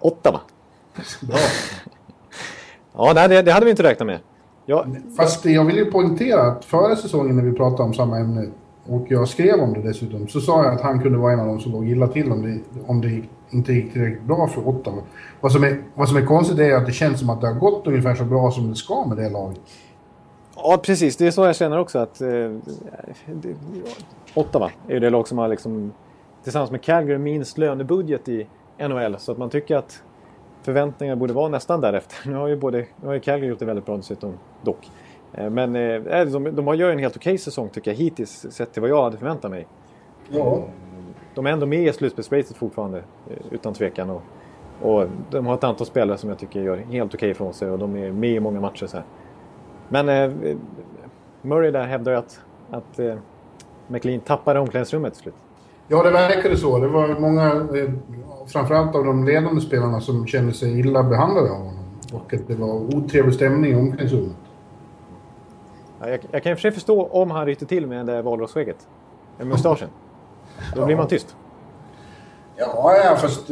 [0.00, 0.40] Ottawa.
[1.22, 1.36] Bra.
[2.92, 4.18] Ja, det, det hade vi inte räknat med.
[4.66, 4.86] Ja,
[5.16, 8.46] Fast jag vill ju poängtera att förra säsongen när vi pratade om samma ämne
[8.88, 11.46] och jag skrev om det dessutom så sa jag att han kunde vara en av
[11.46, 14.68] dem som låg illa till om det, om det gick, inte gick tillräckligt bra för
[14.68, 15.02] Ottawa.
[15.40, 17.54] Vad som, är, vad som är konstigt är att det känns som att det har
[17.54, 19.60] gått ungefär så bra som det ska med det laget.
[20.56, 21.16] ja, precis.
[21.16, 21.98] Det är så jag känner också.
[21.98, 23.54] att eh, det,
[24.34, 25.92] Ottawa är ju det lag som har liksom,
[26.42, 28.46] tillsammans med Calgary minst lönebudget i
[28.78, 29.16] NHL.
[29.18, 30.02] Så att man tycker att
[30.62, 32.16] förväntningarna borde vara nästan därefter.
[32.30, 34.90] Nu har ju, både, nu har ju Calgary gjort det väldigt bra dessutom, dock.
[35.32, 38.72] Eh, Men eh, de, de har ju en helt okej säsong tycker jag hittills sett
[38.72, 39.66] till vad jag hade förväntat mig.
[40.28, 40.64] Ja.
[41.34, 44.10] De är ändå med i slutspelsracet fortfarande, eh, utan tvekan.
[44.10, 44.22] Och,
[44.82, 47.78] och de har ett antal spelare som jag tycker gör helt okej ifrån sig och
[47.78, 48.86] de är med i många matcher.
[48.86, 49.06] Så här.
[49.88, 50.56] Men eh,
[51.42, 53.14] Murray där hävdar ju att, att eh,
[53.86, 55.34] McLean tappade omklädningsrummet till slut.
[55.88, 56.78] Ja, det verkade så.
[56.78, 57.90] Det var många, eh,
[58.46, 61.74] framförallt av de ledande spelarna, som kände sig illa behandlade av honom.
[62.12, 64.36] Och att det var otrevlig stämning i omklädningsrummet.
[66.00, 68.12] Ja, jag, jag kan i och för sig förstå om han ryter till med det
[68.12, 68.88] där valrosskägget.
[69.38, 69.88] Med mustaschen.
[70.74, 71.36] Då blir man tyst.
[72.56, 73.50] Ja, ja fast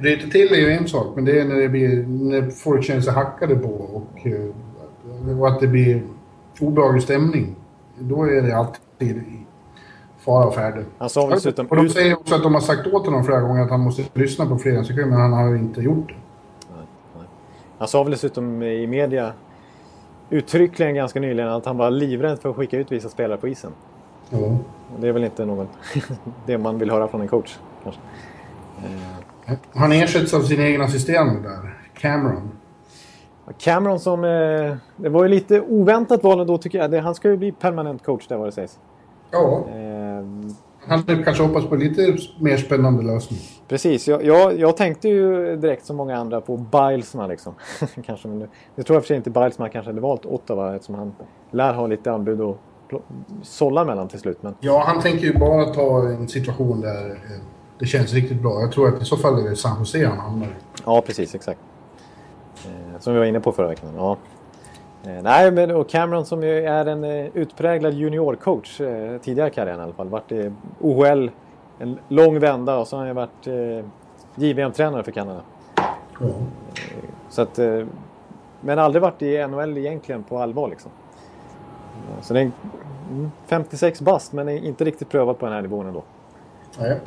[0.00, 3.00] ryta till är ju en sak, men det är när, det blir, när folk känner
[3.00, 6.02] sig hackade på och, eh, och att det blir
[6.60, 7.56] obehaglig stämning.
[7.98, 9.24] Då är det alltid
[10.18, 10.84] fara och färde.
[10.98, 13.40] Han sa väl dessutom Och de säger också att de har sagt åt honom flera
[13.40, 16.14] gånger att han måste lyssna på fredagssekund, men han har ju inte gjort det.
[17.78, 19.32] Han sa väl dessutom i media
[20.30, 23.72] uttryckligen ganska nyligen att han var livrädd för att skicka ut vissa spelare på isen.
[24.94, 25.68] Och det är väl inte någon
[26.46, 27.58] det man vill höra från en coach.
[27.82, 28.00] Kanske.
[29.46, 32.50] Eh, Han ersätts av sin egen assisterande där, Cameron.
[33.58, 34.24] Cameron som...
[34.24, 37.02] Eh, det var ju lite oväntat val ändå tycker jag.
[37.02, 38.78] Han ska ju bli permanent coach där vad det sägs.
[39.30, 39.93] Ja, Eh,
[40.86, 43.40] han hade kanske hoppats på lite mer spännande lösning.
[43.68, 44.08] precis.
[44.08, 47.54] Jag, jag, jag tänkte ju direkt som många andra på Bilesman liksom.
[48.06, 50.94] kanske, men nu, nu tror jag för sig inte Bilesman kanske hade valt Ottawa eftersom
[50.94, 51.12] han
[51.50, 52.56] lär ha lite anbud att
[53.42, 54.42] sålla mellan till slut.
[54.42, 57.40] Men Ja, han tänker ju bara ta en situation där eh,
[57.78, 58.60] det känns riktigt bra.
[58.60, 60.50] Jag tror att i så fall är det San Jose han hamnar i.
[60.84, 61.34] Ja, precis.
[61.34, 61.60] Exakt.
[62.64, 63.90] Eh, som vi var inne på förra veckan.
[63.96, 64.16] Ja.
[65.06, 69.52] Eh, nej, men och Cameron som ju är en eh, utpräglad juniorcoach eh, tidigare i
[69.52, 70.08] karriären i alla fall.
[70.08, 71.30] Varit i OHL
[71.78, 73.46] en lång vända och så har han ju varit
[74.34, 75.40] JVM-tränare för Kanada.
[76.20, 76.26] Ja.
[77.28, 77.58] Så att,
[78.60, 80.90] men aldrig varit i NHL egentligen på allvar liksom.
[82.22, 82.52] Så det är en,
[83.10, 86.02] mm, 56 bast men är inte riktigt prövad på den här nivån ändå.
[86.78, 87.00] Nej.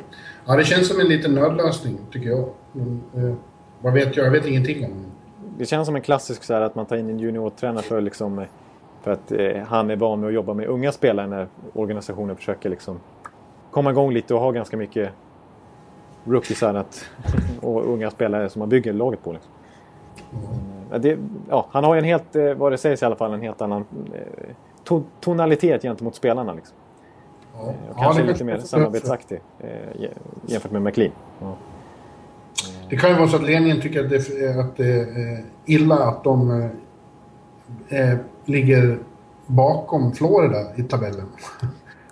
[0.46, 2.48] ja, det känns som en liten nödlösning tycker jag.
[2.72, 3.34] Men, eh,
[3.80, 4.26] vad vet jag?
[4.26, 5.06] Jag vet ingenting om
[5.58, 5.66] det.
[5.66, 8.44] Känns som en klassisk så här att man tar in en juniortränare för, liksom, eh,
[9.02, 12.70] för att eh, han är van med att jobba med unga spelare när organisationen försöker
[12.70, 13.00] liksom
[13.70, 15.10] komma igång lite och ha ganska mycket
[16.24, 17.04] rookiesar att,
[17.62, 19.32] och unga spelare som man bygger laget på.
[19.32, 19.52] Liksom.
[20.90, 21.18] Mm, det,
[21.48, 23.84] ja, han har en helt, eh, vad det sägs i alla fall, en helt annan
[24.14, 24.20] eh,
[24.84, 26.52] to, tonalitet gentemot spelarna.
[26.52, 26.76] Liksom.
[27.54, 27.60] Ja.
[27.60, 29.68] Och Ja, kanske det lite mer samarbetsaktig eh,
[30.00, 30.08] jä-
[30.46, 31.12] jämfört med McLean.
[31.40, 31.54] Ja.
[32.90, 35.00] Det kan ju vara så att ledningen tycker att det, är- att det är
[35.32, 36.50] eh, illa att de
[37.88, 38.98] eh, eh, ligger
[39.46, 41.26] bakom Florida i tabellen.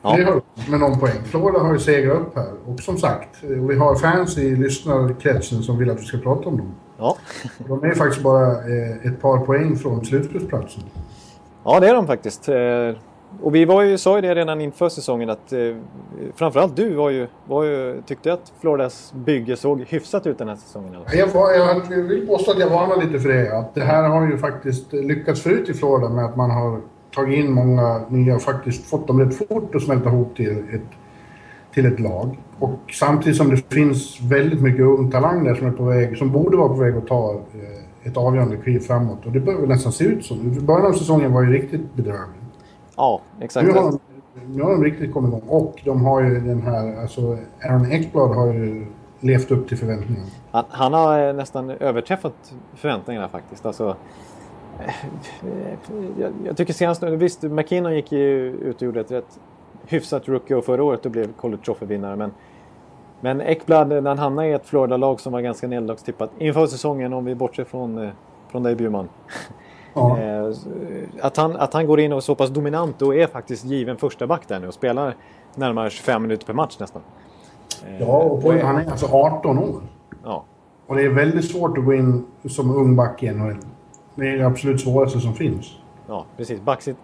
[0.03, 0.17] Ja.
[0.17, 1.17] Det har med någon poäng.
[1.25, 2.49] Florida har ju segrat upp här.
[2.67, 6.49] Och som sagt, eh, vi har fans i lyssnarkretsen som vill att vi ska prata
[6.49, 6.75] om dem.
[6.99, 7.17] Ja.
[7.69, 10.83] De är ju faktiskt bara eh, ett par poäng från slutspelsplatsen.
[11.65, 12.49] Ja, det är de faktiskt.
[13.43, 15.59] Och vi var ju, sa ju det redan inför säsongen att eh,
[16.35, 20.57] framförallt du var ju, var ju, tyckte att Floridas bygge såg hyfsat ut den här
[20.57, 20.95] säsongen.
[21.13, 23.59] Jag, var, jag vill påstå att jag varnar lite för det.
[23.59, 26.81] Att det här har ju faktiskt lyckats förut i Florida med att man har
[27.15, 30.91] tagit in många nya och faktiskt fått dem rätt fort att smälta ihop till ett,
[31.75, 32.39] till ett lag.
[32.59, 36.33] Och samtidigt som det finns väldigt mycket ung talang där som är på väg, som
[36.33, 39.27] borde vara på väg att ta eh, ett avgörande kliv framåt.
[39.27, 40.35] Och det börjar väl nästan se ut så.
[40.61, 42.46] Början av säsongen var ju riktigt bedrövlig.
[42.97, 43.67] Ja, exakt.
[43.67, 43.99] Nu har, de,
[44.47, 45.49] nu har de riktigt kommit igång.
[45.49, 48.87] Och de har ju den här, alltså Aaron Ekblad har ju
[49.21, 50.27] levt upp till förväntningarna.
[50.51, 53.67] Han, han har eh, nästan överträffat förväntningarna faktiskt.
[53.67, 53.97] Alltså,
[54.81, 54.95] eh,
[56.19, 59.41] jag, jag tycker senast nu, visst McKinnon gick ju ut och gjorde ett rätt
[59.87, 62.17] hyfsat rookie och förra året och blev College Trophy-vinnare.
[62.17, 62.31] Men,
[63.21, 67.25] men Ekblad, när han hamnade i ett Florida-lag som var ganska nederlagstippat inför säsongen, om
[67.25, 68.11] vi bortser från, eh,
[68.49, 69.09] från dig Bjurman.
[69.97, 70.19] Ja.
[70.19, 70.51] Eh,
[71.21, 73.97] Att han, att han går in och är så pass dominant och är faktiskt given
[73.97, 75.15] första back där nu och spelar
[75.55, 77.03] närmare 25 minuter per match nästan.
[77.87, 79.81] Eh, Ja, och på, han är alltså 18 år.
[80.25, 80.45] Ja.
[80.87, 83.57] Och det är väldigt svårt att gå in som ung back i NHL.
[84.15, 85.73] Det är det absolut svåraste som finns.
[86.09, 86.61] Ja, precis.
[86.61, 86.97] Backsit,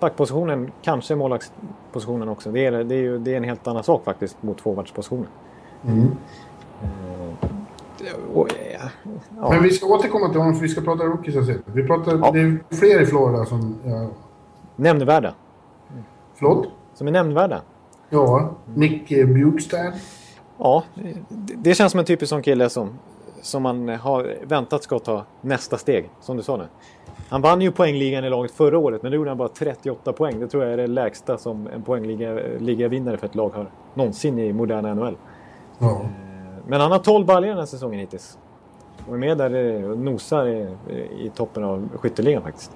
[0.00, 2.50] backpositionen, kanske målvaktspositionen också.
[2.52, 5.26] Det är, det, är ju, det är en helt annan sak faktiskt mot forwardspositionen.
[5.86, 6.08] Mm.
[8.34, 8.88] Och, ja,
[9.40, 9.50] ja.
[9.50, 11.58] Men vi ska återkomma till honom för vi ska prata rookies ser.
[11.64, 12.30] Vi pratar, Ja.
[12.30, 13.74] Det är fler i Florida som...
[13.84, 14.06] Ja,
[14.76, 15.34] Nämnvärda.
[16.34, 16.68] förlåt?
[16.94, 17.62] Som är nämnvärda.
[18.10, 19.92] Ja, Nick eh, Bjugstad.
[20.58, 20.84] Ja,
[21.28, 22.88] det, det känns som en typisk sån kille som,
[23.42, 26.64] som man har väntat ska ta nästa steg, som du sa nu.
[27.28, 30.40] Han vann ju poängligan i laget förra året, men då gjorde han bara 38 poäng.
[30.40, 34.52] Det tror jag är det lägsta som en poängliga-vinnare för ett lag har någonsin i
[34.52, 35.16] moderna NHL.
[35.78, 36.02] Ja.
[36.70, 38.38] Men han har 12 baljor den här säsongen hittills.
[39.08, 40.68] Och är med där eh, och nosar i,
[41.20, 42.70] i toppen av skytteligan faktiskt.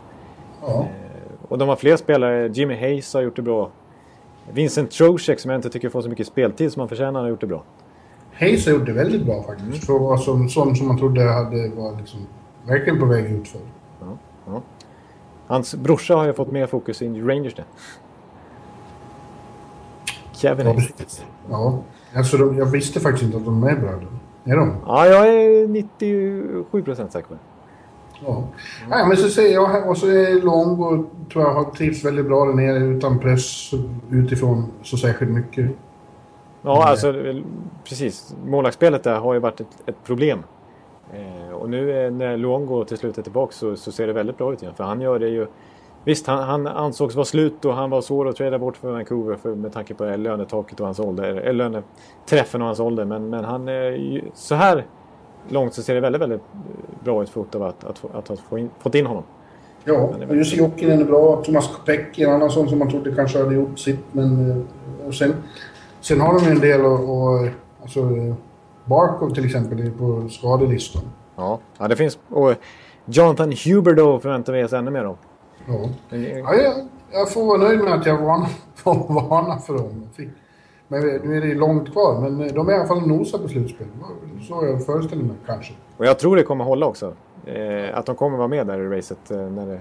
[0.60, 0.88] ja.
[1.48, 2.48] Och de har fler spelare.
[2.48, 3.70] Jimmy Hayes har gjort det bra.
[4.52, 7.40] Vincent Trocek som jag inte tycker får så mycket speltid som han förtjänar har gjort
[7.40, 7.62] det bra.
[8.32, 9.86] Hayes har gjort det väldigt bra faktiskt.
[9.86, 12.20] För att vara som, sån som man trodde hade, var liksom,
[12.66, 13.60] verkligen på väg ut för.
[14.46, 14.62] Ja.
[15.46, 17.64] Hans brorsa har ju fått mer fokus i Rangers det.
[20.32, 21.24] Kevin Ja, Hayes.
[21.50, 21.78] Ja.
[22.16, 24.06] Alltså, de, jag visste faktiskt inte att de är bröder.
[24.44, 24.76] Är de?
[24.86, 27.40] Ja, jag är 97% säker på det.
[28.26, 28.44] Ja.
[28.88, 32.44] Nej, men så säger jag och så är Longo, tror jag, har trivs väldigt bra
[32.44, 33.70] där nere utan press
[34.10, 35.70] utifrån så särskilt mycket.
[36.62, 37.14] Ja, alltså
[37.88, 38.36] precis.
[38.46, 40.38] Målvaktsspelet där har ju varit ett, ett problem.
[41.12, 44.52] Eh, och nu när Luongo till slut är tillbaka så, så ser det väldigt bra
[44.52, 44.74] ut igen.
[44.76, 45.46] För han gör det ju...
[46.04, 49.36] Visst, han, han ansågs vara slut och han var svår att trada bort för Vancouver
[49.36, 51.24] för, med tanke på lönetaket och hans ålder.
[51.24, 53.04] Eller löneträffen och hans ålder.
[53.04, 53.66] Men, men han...
[53.66, 54.86] Ju- så här
[55.48, 56.42] långt så ser det väldigt, väldigt
[57.04, 59.22] bra ut för Ottawa att, att, att, ha få in, fått in honom.
[59.84, 61.42] Ja, och Jussi Jokinen är bra.
[61.44, 64.00] Thomas Kopecky är en annan sån som man trodde kanske hade gjort sitt.
[64.12, 65.34] Men, eh, och sen,
[66.00, 67.48] sen har de ju en del och, och
[67.82, 68.00] alltså,
[68.84, 71.02] Barkov till exempel är på skadelistan.
[71.36, 72.18] Ja, ja det finns...
[72.28, 72.54] Och
[73.04, 75.16] Jonathan Huberdeau förväntar vi oss ännu mer om.
[75.66, 75.88] Ja.
[76.10, 80.08] Ja, jag, jag får vara nöjd med att jag varnar, får varna för dem.
[80.88, 83.48] Men nu är det långt kvar, men eh, de är i alla fall nosar på
[83.48, 83.86] slutspel.
[84.48, 85.72] Så jag föreställer mig kanske.
[85.96, 87.12] Och jag tror det kommer hålla också.
[87.46, 89.80] Eh, att de kommer vara med där i racet eh, när, det,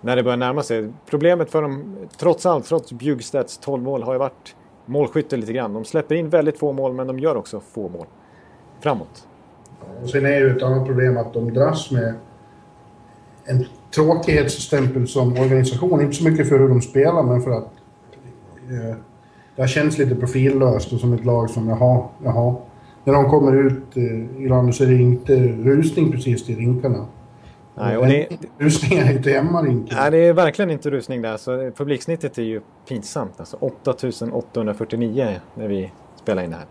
[0.00, 0.92] när det börjar närma sig.
[1.06, 5.74] Problemet för dem, trots allt, trots Bjugstedts 12 mål, har ju varit målskytte lite grann.
[5.74, 8.06] De släpper in väldigt få mål, men de gör också få mål.
[8.80, 9.26] Framåt.
[10.02, 12.14] Och sen är ju ett annat problem att de dras med
[13.44, 16.00] en tråkighetsstämpel som organisation.
[16.00, 17.72] Inte så mycket för hur de spelar, men för att
[18.70, 18.96] eh,
[19.56, 22.56] det har känts lite profillöst och som ett lag som jaha, jaha.
[23.04, 27.06] När de kommer ut eh, i landet så är det inte rusning precis till rinkarna.
[27.74, 28.28] Nej, och det,
[28.58, 29.98] Rusningar är till hemmarinken.
[29.98, 31.36] nej, det är verkligen inte rusning där.
[31.36, 33.32] Så publiksnittet är ju pinsamt.
[33.36, 35.90] Alltså 8849 när vi
[36.22, 36.66] spelar in det här.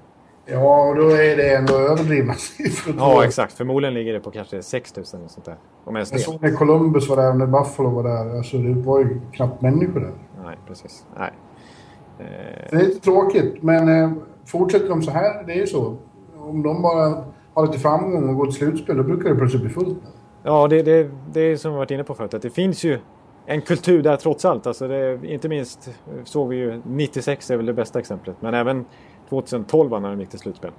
[0.46, 2.96] Ja, och då är det ändå överdrivna siffror.
[2.98, 3.54] Ja, exakt.
[3.54, 5.56] Förmodligen ligger det på kanske 6000 och sånt där.
[5.84, 8.38] Om ens Jag såg när Columbus var där när Buffalo var där.
[8.38, 10.14] Alltså det var ju knappt människor där.
[10.46, 11.06] Nej, precis.
[11.18, 11.32] Nej.
[12.20, 12.26] Eh,
[12.70, 14.12] Det är lite tråkigt, men eh,
[14.46, 15.98] fortsätter de så här, det är ju så.
[16.40, 17.24] Om de bara
[17.54, 19.98] har lite framgång och går till slutspel, då brukar det plötsligt bli fullt.
[20.44, 22.34] Ja, det, det, det är som vi varit inne på förut.
[22.34, 23.00] Att det finns ju
[23.46, 24.68] en kultur där trots allt.
[24.68, 25.90] Alltså det, inte minst
[26.24, 28.36] såg vi ju 96 är väl det bästa exemplet.
[28.40, 28.86] Men även
[29.32, 30.72] 2012 när de gick till slutspel.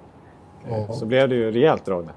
[0.68, 0.92] Ja.
[0.92, 2.14] Så blev det ju rejält drag där.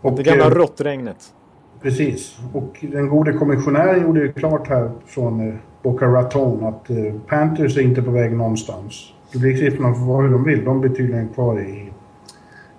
[0.00, 1.34] Och, Det gamla eh, råttregnet.
[1.82, 2.38] Precis.
[2.52, 7.76] Och den gode kommissionären gjorde ju klart här från eh, Boca Raton att eh, Panthers
[7.76, 9.12] är inte på väg någonstans.
[9.32, 10.64] Publiksiffrorna får vara hur de vill.
[10.64, 11.92] De blir tydligen kvar i,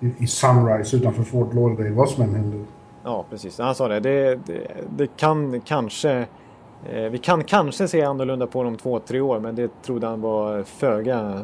[0.00, 2.60] i, i Sunrise utanför Fort Lauderdale, vad som än händer.
[3.04, 3.58] Ja, precis.
[3.58, 4.00] Han sa det.
[4.00, 6.26] Det, det, det kan kanske...
[6.84, 9.40] Eh, vi kan kanske se annorlunda på dem om två, tre år.
[9.40, 11.42] Men det trodde han var föga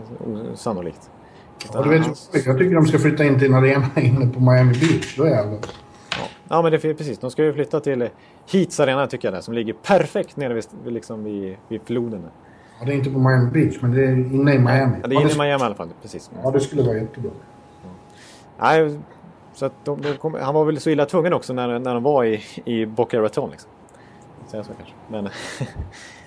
[0.53, 1.11] osannolikt.
[1.73, 2.07] Ja, du vet,
[2.47, 5.17] jag tycker de ska flytta in till en arena inne på Miami Beach.
[5.17, 5.59] Då jävlar.
[6.11, 7.19] Ja, ja men det är precis.
[7.19, 8.09] De ska ju flytta till
[8.53, 12.23] Heats Arena tycker jag där, som ligger perfekt nere vid, liksom vid, vid floden.
[12.81, 14.97] Ja, det är inte på Miami Beach, men det är inne i Miami.
[15.03, 15.89] Ja, det är inne i Miami i alla fall.
[16.03, 16.31] Precis.
[16.43, 17.31] ja, det skulle vara jättebra.
[18.59, 18.99] Nej,
[19.55, 22.25] så de, de kom, han var väl så illa tvungen också när, när de var
[22.25, 23.51] i, i Boca Raton.
[23.51, 23.71] Liksom.
[24.53, 24.95] Säga så kanske.
[25.09, 25.29] Men,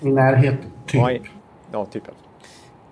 [0.10, 1.00] I närheten, typ.
[1.00, 1.10] ja,
[1.72, 2.02] ja, typ.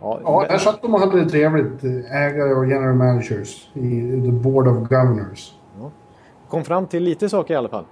[0.01, 1.85] Ja, Ja, där satt de och hade det trevligt.
[1.85, 5.55] eh, Ägare och general managers i the board of governors.
[6.49, 7.85] kom fram till lite saker i alla fall.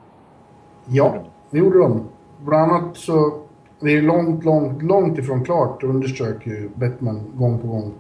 [0.87, 2.09] Ja, det gjorde de.
[2.45, 3.39] Bland annat så...
[3.81, 7.93] Det är långt, långt, långt ifrån klart, underströk ju Bettman gång på gång.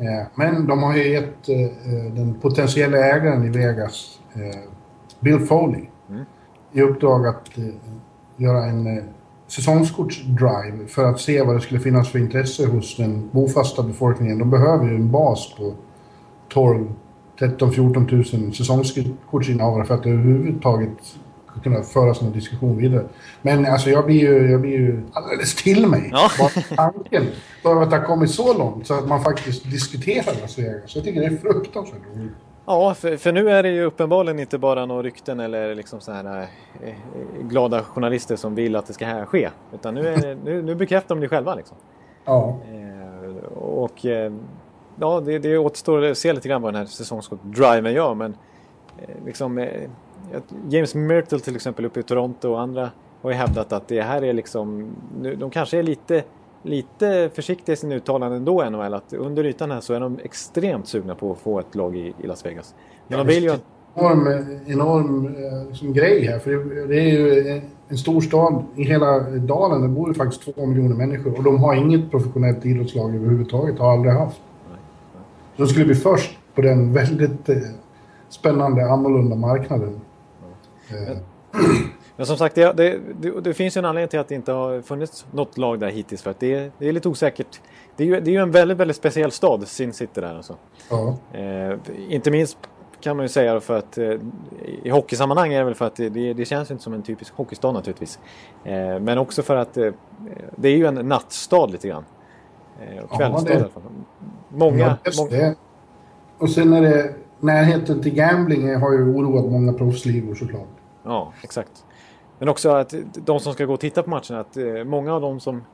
[0.00, 4.20] Eh, men de har ju gett eh, den potentiella ägaren i Vegas,
[5.20, 6.24] Bill Foley, Mm.
[6.72, 7.50] i uppdrag att
[8.36, 9.04] göra en eh,
[9.46, 14.38] säsongskortsdrive för att se vad det skulle finnas för intresse hos den bofasta befolkningen.
[14.38, 15.74] De behöver ju en bas på
[16.48, 16.86] 12
[17.38, 21.16] 13-14 000 säsongskortsinnehavare för att överhuvudtaget
[21.62, 23.04] kunna föra sån diskussion vidare.
[23.42, 26.08] Men alltså jag blir ju, jag blir ju alldeles till mig.
[26.12, 26.30] Ja.
[26.38, 27.26] Bara tanken.
[27.62, 30.94] Att det har kommit så långt så att man faktiskt diskuterar Las Vegas.
[30.94, 32.32] Jag tycker det är fruktansvärt roligt.
[32.66, 36.12] Ja, för, för nu är det ju uppenbarligen inte bara några rykten eller liksom så
[36.12, 36.48] här
[36.82, 36.94] eh,
[37.40, 39.50] glada journalister som vill att det ska här ske.
[39.74, 41.76] Utan nu, är det, nu, nu bekräftar de det själva liksom.
[42.24, 42.58] Ja.
[42.72, 44.32] Eh, och eh,
[45.00, 48.14] ja, det, det återstår att se lite grann vad den här säsongskort-driven gör.
[48.14, 48.36] Men
[48.98, 49.90] eh, liksom, eh,
[50.68, 52.90] James Myrtle till exempel uppe i Toronto och andra
[53.22, 56.24] har ju hävdat att det här är liksom, nu, de kanske är lite,
[56.66, 58.94] lite försiktiga i sina uttalanden ändå NHL.
[58.94, 62.14] Att under ytan här så är de extremt sugna på att få ett lag i,
[62.22, 62.74] i Las Vegas.
[63.08, 63.52] Men de vill ju...
[63.94, 66.38] enorm, enorm eh, som grej här.
[66.38, 69.82] För det, det är ju en, stor stad i hela dalen.
[69.82, 71.36] Det bor ju faktiskt två miljoner människor.
[71.36, 73.78] Och de har inget professionellt idrottslag överhuvudtaget.
[73.78, 74.40] Har aldrig haft.
[75.56, 77.56] De skulle bli först på den väldigt eh,
[78.28, 80.00] spännande, annorlunda marknaden.
[80.90, 81.16] Eh,
[82.16, 83.00] Men som sagt, det, det,
[83.40, 86.22] det, finns ju en anledning till att det inte har funnits något lag där hittills.
[86.22, 87.60] För att det, är- det är lite osäkert.
[87.96, 90.56] Det är ju, det är ju en väldigt, väldigt speciell stad, Sin City där alltså.
[90.90, 91.16] ja.
[91.38, 92.58] Eh, inte minst
[93.00, 94.12] kan man ju säga för att eh,
[94.82, 97.72] i hockeysammanhang är det väl för att det, det, känns inte som en typisk hockeystad
[97.72, 98.18] naturligtvis.
[98.64, 99.92] Eh, men också för att eh,
[100.56, 102.04] det är ju en nattstad lite grann.
[102.80, 103.82] Eh, Ja, kvällsstad det- i alla fall.
[104.48, 105.54] Många, Ja, många.
[106.38, 110.68] Och sen är det närheten till gambling har ju oroat många proffsligor såklart.
[111.02, 111.84] Ja, exakt.
[112.38, 115.20] Men också att de som ska gå och titta på matcherna, att eh, många av
[115.20, 115.64] de som,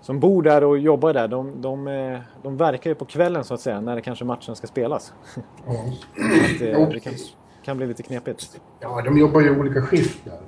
[0.00, 3.54] som bor där och jobbar där, de, de, eh, de verkar ju på kvällen så
[3.54, 5.12] att säga, när det kanske matchen ska spelas.
[5.66, 5.72] Ja.
[6.54, 7.12] Att, eh, det kan,
[7.64, 8.60] kan bli lite knepigt.
[8.80, 10.38] Ja, de jobbar ju olika skift där.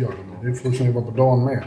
[0.00, 0.46] Gör de.
[0.46, 1.64] Det är folk som jobbar på dagen med.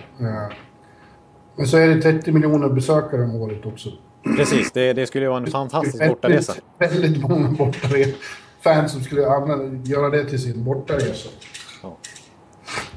[1.56, 3.90] Men så är det 30 miljoner besökare om året också.
[4.38, 6.54] Precis, det, det skulle ju vara en fantastisk bortaresa.
[6.78, 8.14] Väldigt, väldigt många bortaresor.
[8.62, 11.30] Fans som skulle använda, göra det till sin bortaresa.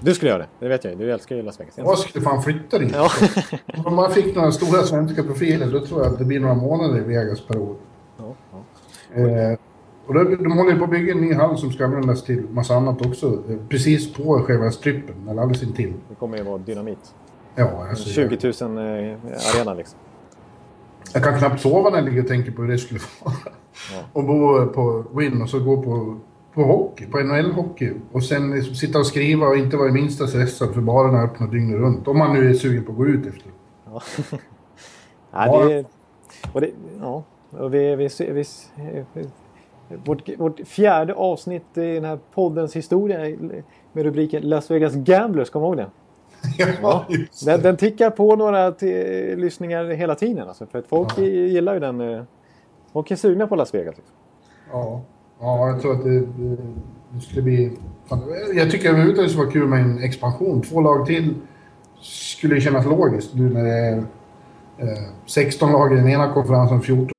[0.01, 0.99] Du skulle göra det, det vet jag ju.
[0.99, 1.75] Du älskar ju Las Vegas.
[1.79, 2.93] Jag skulle fan flytta dit.
[2.95, 3.11] Ja.
[3.85, 6.99] Om man fick några stora svenska profiler då tror jag att det blir några månader
[6.99, 7.77] i Vegas per år.
[8.19, 9.21] Ja, ja.
[9.21, 9.59] Eh,
[10.07, 12.43] och då, de håller ju på att bygga en ny hall som ska användas till
[12.51, 13.27] massa annat också.
[13.27, 15.93] Eh, precis på själva strippen, eller alldeles intill.
[16.09, 17.15] Det kommer ju vara dynamit.
[17.55, 19.17] Ja, alltså, 20 000 eh,
[19.55, 19.99] arena liksom.
[21.15, 23.35] Jag kan knappt sova när jag ligger och tänker på hur det skulle vara.
[23.95, 24.03] Ja.
[24.13, 26.19] Och bo på Win och så gå på,
[26.57, 27.93] på hockey, på NHL-hockey.
[28.13, 31.25] Och sen liksom sitta och skriva och inte vara i minsta stressad för barerna är
[31.25, 32.09] öppna dygnet runt.
[32.09, 33.51] Om man nu är sugen på att gå ut efter.
[33.87, 34.03] Ja.
[35.33, 35.85] ja, det,
[36.53, 37.23] och det, ja.
[37.51, 38.45] Och vi, vi, vi,
[39.15, 39.25] vi,
[40.05, 43.37] vårt, vårt fjärde avsnitt i den här poddens historia
[43.93, 45.91] med rubriken Las Vegas Gamblers, kommer du ihåg
[46.59, 46.67] det?
[46.83, 47.63] ja, just Den, det.
[47.69, 48.71] den tickar på några
[49.37, 50.49] lyssningar hela tiden.
[50.49, 51.23] Alltså, för att folk Ja.
[51.25, 52.01] gillar ju den.
[52.01, 52.23] eh,
[52.93, 53.97] Folk är sugna på Las Vegas.
[53.97, 54.15] Liksom.
[54.73, 55.03] Ja
[55.41, 57.73] ja, jag tror att det, det, skulle bli...
[58.55, 60.63] Jag tycker överhuvudtaget det skulle vara kul med en expansion.
[60.63, 61.35] Två lag till
[62.03, 63.97] skulle ju kännas logiskt nu när det är
[64.79, 67.11] eh, 16 lag i den ena konferensen, 14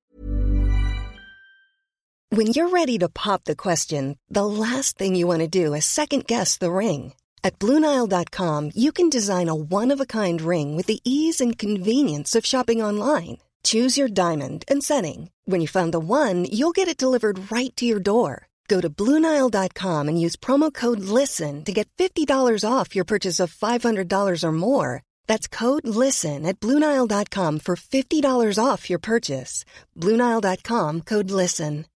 [2.30, 5.86] When you're ready to pop the question, the last thing you want to do is
[5.86, 7.14] second guess the ring.
[7.42, 11.58] At Bluenile.com, you can design a one of a kind ring with the ease and
[11.58, 13.38] convenience of shopping online.
[13.64, 15.30] Choose your diamond and setting.
[15.46, 18.48] When you find the one, you'll get it delivered right to your door.
[18.68, 22.28] Go to Bluenile.com and use promo code LISTEN to get $50
[22.70, 25.02] off your purchase of $500 or more.
[25.26, 29.64] That's code LISTEN at Bluenile.com for $50 off your purchase.
[29.96, 31.86] Bluenile.com code LISTEN.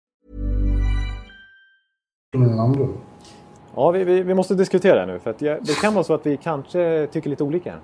[2.35, 2.89] i den andra.
[3.77, 5.19] Ja, vi, vi, vi måste diskutera det nu.
[5.19, 7.71] För att jag, det kan vara så att vi kanske tycker lite olika.
[7.71, 7.81] här.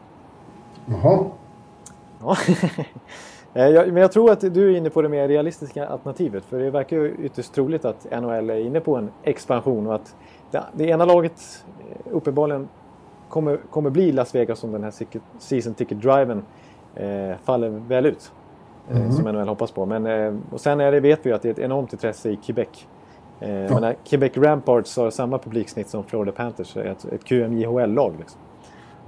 [0.86, 1.30] Jaha.
[2.20, 2.36] Ja.
[3.54, 6.44] Eh, men jag tror att du är inne på det mer realistiska alternativet.
[6.44, 10.16] För det verkar ju ytterst troligt att NHL är inne på en expansion och att
[10.72, 12.68] det, ena laget eh, uppenbarligen
[13.28, 14.92] kommer, kommer bli Las Vegas om den här
[15.38, 16.42] season ticket driven
[16.94, 18.32] eh, faller väl ut.
[18.90, 19.86] Eh, som NHL hoppas på.
[19.86, 22.36] Men, och sen är det, vet vi ju att det är ett enormt intresse i
[22.36, 22.86] Quebec.
[23.40, 28.14] Eh, när Quebec Ramparts har samma publiksnitt som Florida Panthers, ett, ett QMJHL-lag.
[28.18, 28.40] Liksom.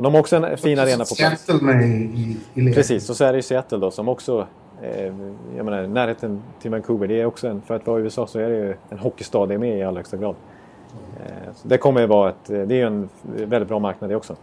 [0.00, 1.44] Och de har också en fin arena på plats.
[1.44, 2.72] Seattle med i, i.
[2.72, 4.46] Precis, och så är det ju Seattle då som också,
[4.82, 5.14] eh,
[5.56, 8.38] jag menar närheten till Vancouver, det är också en, för att vara i USA så
[8.38, 10.34] är det ju en hockeystad det är med i allra högsta grad.
[11.26, 14.16] Eh, det kommer ju vara ett, eh, det är ju en väldigt bra marknad det
[14.16, 14.36] också.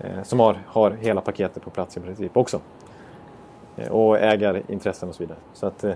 [0.00, 2.60] Eh, som har, har hela paketet på plats i princip också.
[3.76, 5.38] Eh, och ägarintressen och så vidare.
[5.52, 5.94] Så att, eh,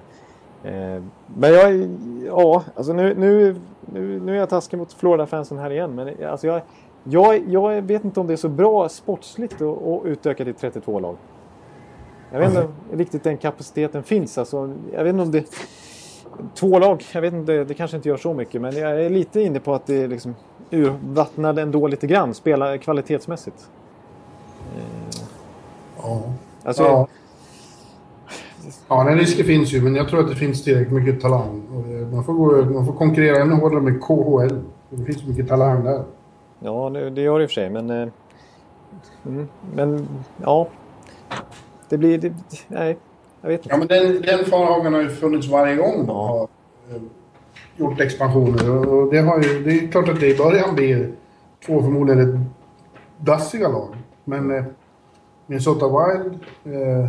[1.26, 1.88] men jag,
[2.26, 5.94] ja, alltså nu, nu, nu, nu är jag taskig mot Florida-fansen här igen.
[5.94, 6.60] Men alltså jag,
[7.08, 11.00] jag, jag vet inte om det är så bra sportsligt att, att utöka till 32
[11.00, 11.16] lag.
[12.32, 14.38] Jag vet inte om riktigt den kapaciteten finns.
[14.38, 15.44] Alltså, jag vet inte om det...
[16.54, 19.40] två lag, jag vet inte, det kanske inte gör så mycket, men jag är lite
[19.40, 20.34] inne på att det liksom
[20.70, 23.68] urvattnar ändå lite grann, spela kvalitetsmässigt.
[26.02, 26.22] Ja.
[26.64, 27.08] Alltså, ja.
[28.88, 31.62] Ja, den risken finns ju, men jag tror att det finns tillräckligt mycket talang.
[31.70, 34.60] Eh, man, får gå, man får konkurrera ännu hårdare med KHL.
[34.90, 36.04] Det finns mycket talang där.
[36.60, 37.90] Ja, det, gör det i och för sig, men...
[37.90, 38.08] eh,
[39.26, 40.08] Mm, men,
[40.42, 40.68] ja.
[41.88, 42.18] Det blir...
[42.18, 42.32] Det,
[42.68, 42.96] nej,
[43.40, 43.68] jag vet inte.
[43.74, 46.12] Ja, men den, den farhågan har ju funnits varje gång Ja.
[46.26, 46.42] har
[46.96, 47.02] eh,
[47.76, 48.88] gjort expansioner.
[48.88, 51.12] Och det, har ju, det är klart att det i början blir
[51.66, 52.40] två förmodligen rätt
[53.18, 53.96] dassiga lag.
[54.24, 54.64] Men eh,
[55.46, 56.34] Minnesota Wild
[56.64, 57.08] eh,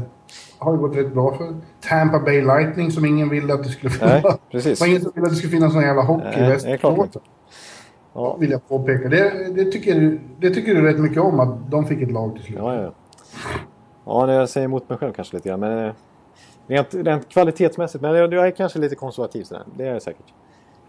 [0.60, 1.56] har ju gått rätt bra för.
[1.89, 4.39] Tampa Bay Lightning som ingen ville att det skulle Nej, finnas.
[4.52, 4.80] precis.
[4.80, 7.16] Det var ingen som ville att det skulle finnas någon jävla hockey Nej, i klart.
[8.18, 9.09] Ja, Vill jag påpeka.
[9.09, 12.36] Det, det, tycker, du- det tycker du rätt mycket om att de fick ett lag
[12.36, 12.57] till slut.
[12.59, 12.91] ja, ja.
[14.05, 15.59] Ja, jag säger emot mig själv kanske lite grann.
[15.59, 15.93] Men eh,
[16.68, 18.01] rent, rent kvalitetsmässigt.
[18.01, 19.63] Men jag, jag är kanske lite konservativ sådär.
[19.78, 20.34] Det är jag säkert.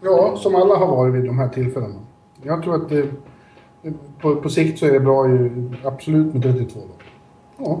[0.01, 1.95] Ja, som alla har varit vid de här tillfällena.
[2.43, 3.05] Jag tror att det,
[4.21, 6.87] på, på sikt så är det bra ju absolut med 32 lag.
[7.57, 7.79] Ja,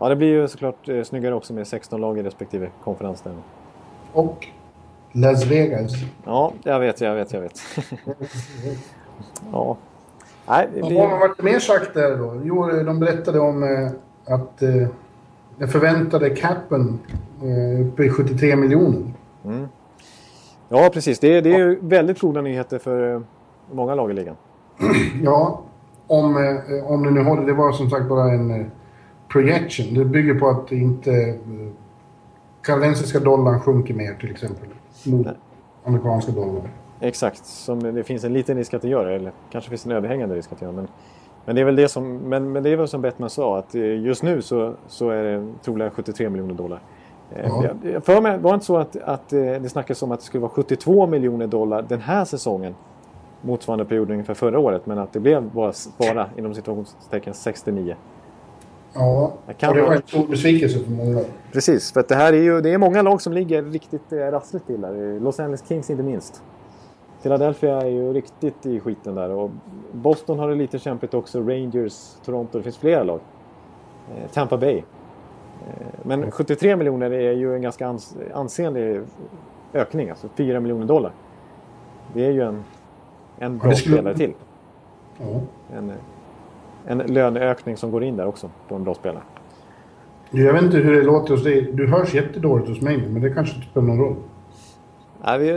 [0.00, 3.20] Ja, det blir ju såklart eh, snyggare också med 16 lag i respektive konferens.
[3.20, 3.32] Där.
[4.12, 4.46] och
[5.12, 5.92] Las Vegas.
[6.24, 7.60] Ja, jag vet, jag vet, jag vet.
[9.52, 9.76] ja.
[10.48, 12.40] Nej, det Vad har varit mer sagt där då?
[12.44, 14.88] Jo, de berättade om eh, att eh,
[15.58, 16.98] den förväntade capen
[17.42, 19.12] eh, uppe i 73 miljoner.
[20.68, 21.18] Ja, precis.
[21.18, 23.20] Det är, det är väldigt goda nyheter för eh,
[23.72, 24.36] många lag i ligan.
[25.22, 25.62] Ja,
[26.06, 27.46] om, eh, om det nu håller.
[27.46, 28.66] Det var som sagt bara en eh,
[29.28, 29.94] projection.
[29.94, 31.38] Det bygger på att inte
[32.62, 34.68] kanadensiska dollarn sjunker mer till exempel.
[35.06, 35.26] Mot
[35.84, 36.62] amerikanska dollar.
[37.00, 39.14] Exakt, som det finns en liten risk att det gör det.
[39.14, 40.88] Eller kanske finns en överhängande risk att det gör men,
[41.44, 43.74] men det är väl det som, men, men det är väl som Bettman sa att
[43.74, 46.80] eh, just nu så, så är det troligen 73 miljoner dollar.
[47.32, 47.64] Eh, Ja.
[47.92, 50.26] jag- För mig var det inte så att, att eh, det snackas om att det
[50.26, 52.74] skulle vara 72 miljoner dollar den här säsongen.
[53.42, 54.86] Motsvarande period ungefär förra året.
[54.86, 57.96] Men att det blev bara, bara inom situationstecken 69.
[58.94, 61.20] Ja, och det var en stor besvikelse för många.
[61.52, 64.16] Precis, för att det här är ju det är många lag som ligger riktigt eh,
[64.18, 65.20] rassligt till där.
[65.20, 66.42] Los Angeles Kings inte minst.
[67.22, 69.50] Philadelphia är ju riktigt i skiten där och
[69.92, 71.40] Boston har det lite kämpigt också.
[71.40, 73.20] Rangers, Toronto, det finns flera lag.
[74.16, 74.76] Eh, Tampa Bay.
[74.76, 79.00] Eh, men 73 miljoner är ju en ganska ans ansenlig
[79.74, 81.12] ökning, alltså 4 miljoner dollar.
[82.14, 82.64] Det är ju en,
[83.38, 84.32] en bra skulle- spelare till.
[85.18, 85.40] Ja.
[85.76, 85.92] En,
[86.88, 89.22] en löneökning som går in där också på en bra spelare.
[90.30, 91.72] Jag vet inte hur det låter hos dig.
[91.72, 94.16] Du hörs jättedåligt hos mig nu, men det kanske inte spelar någon roll.
[95.24, 95.50] Ja, vi,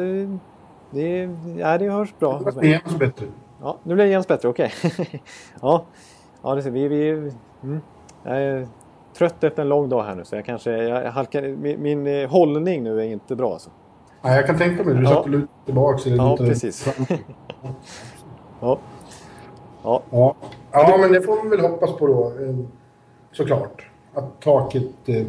[0.92, 2.40] det, ja, det hörs bra.
[2.40, 2.54] mig.
[2.58, 3.26] är Jens bättre.
[3.62, 4.72] Ja, nu blir Jens bättre, okej.
[5.62, 5.86] ja,
[6.42, 6.88] ja det ser vi.
[6.88, 7.10] vi
[7.64, 7.82] mm.
[8.24, 8.68] Jag är
[9.18, 12.30] trött efter en lång dag här nu så jag kanske jag halkar, min, min eh,
[12.30, 13.54] hållning nu är inte bra.
[13.54, 13.70] Alltså.
[14.22, 14.96] Ja, jag kan tänka mig.
[14.96, 15.10] Du Ja.
[15.10, 16.10] satt och lutade tillbaka.
[16.10, 16.96] Ja, precis.
[18.60, 18.80] Ja.
[19.84, 20.36] Ja, Ja.
[20.72, 22.28] ja, men det får man väl hoppas på då.
[22.44, 22.56] eh,
[23.32, 23.90] Såklart.
[24.14, 24.84] Att taket...
[25.06, 25.26] eh,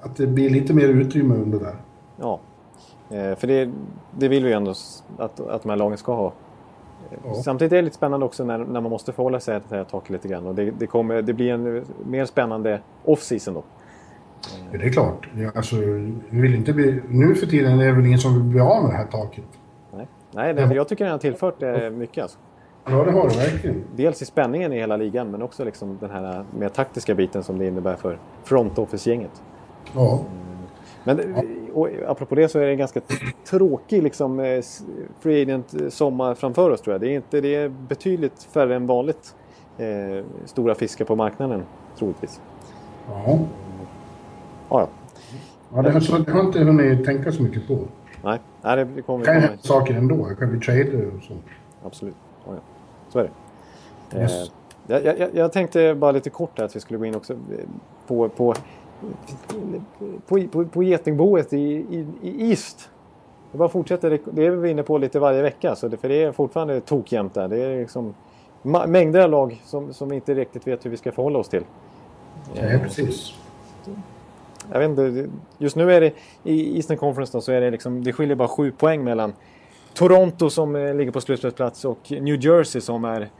[0.00, 1.74] Att det blir lite mer utrymme under där.
[2.16, 2.40] ja.
[3.10, 3.70] Eh, för det,
[4.18, 4.70] det vill vi ju ändå
[5.18, 6.32] att, att de här lagen ska ha.
[7.24, 7.34] Ja.
[7.34, 9.84] Samtidigt är det lite spännande också när, när man måste förhålla sig till det här
[9.84, 10.46] taket lite grann.
[10.46, 13.62] Och det, det, kommer, det blir en mer spännande off-season då.
[14.72, 15.28] Ja, det är klart.
[15.36, 18.42] Ja, alltså, vi vill inte bli, nu för tiden är det väl ingen som vill
[18.42, 19.44] bli av med det här taket.
[19.96, 21.60] Nej, Nej det, jag tycker den har tillfört
[21.92, 22.22] mycket.
[22.22, 22.38] Alltså.
[22.88, 23.84] Ja, det har det verkligen.
[23.96, 27.58] Dels i spänningen i hela ligan men också liksom den här mer taktiska biten som
[27.58, 29.42] det innebär för front office-gänget.
[29.94, 30.20] Ja.
[31.04, 31.20] Men
[31.72, 33.00] och, apropå det så är det en ganska
[33.44, 34.64] tråkig liksom, eh,
[35.20, 37.00] free agent eh, sommar framför oss tror jag.
[37.00, 39.34] Det är, inte, det är betydligt färre än vanligt
[39.78, 41.62] eh, stora fiskar på marknaden
[41.98, 42.40] troligtvis.
[43.08, 43.38] Ja.
[44.68, 44.88] Ja, ja.
[45.74, 47.78] ja det, har, det har inte hunnit tänka så mycket på.
[48.24, 50.28] Nej, nej, det kommer Det kan vi ju komma hända saker ändå.
[50.28, 51.34] Det kan bli trader och så.
[51.84, 52.16] Absolut.
[52.46, 52.60] Ja, ja.
[53.08, 53.30] Så är
[54.10, 54.18] det.
[54.20, 54.32] Yes.
[54.32, 54.48] Eh,
[55.04, 57.38] jag, jag, jag tänkte bara lite kort att vi skulle gå in också eh,
[58.06, 58.54] på, på,
[60.26, 61.58] på, på, på getingboet i,
[61.90, 62.90] i, i East.
[63.52, 65.76] Det bara fortsätter, det- är vi inne på lite varje vecka.
[65.76, 67.48] Så det, för det är fortfarande tokjämnt där.
[67.48, 68.14] Det är liksom
[68.86, 71.64] mängder av lag som, som vi inte riktigt vet hur vi ska förhålla oss till.
[72.54, 73.32] Ja, precis.
[74.72, 75.28] Jag vet inte,
[75.58, 78.48] just nu är det i Eastern Conference då, så är det liksom, det skiljer bara
[78.48, 79.32] sju poäng mellan
[79.96, 83.30] Toronto som eh, ligger på slutspelsplats och New Jersey som är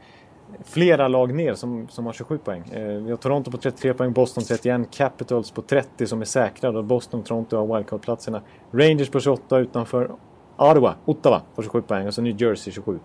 [0.65, 2.63] flera lag ner som, som har 27 poäng.
[2.73, 6.77] Eh, vi har Toronto på 33 poäng, Boston 31, Capitals på 30 som är säkrade
[6.77, 8.41] och Boston, Toronto har wildcard-platserna.
[8.71, 10.11] Rangers på 28 utanför
[10.57, 12.99] Ottawa, Ottawa på 27 poäng och så New Jersey 27.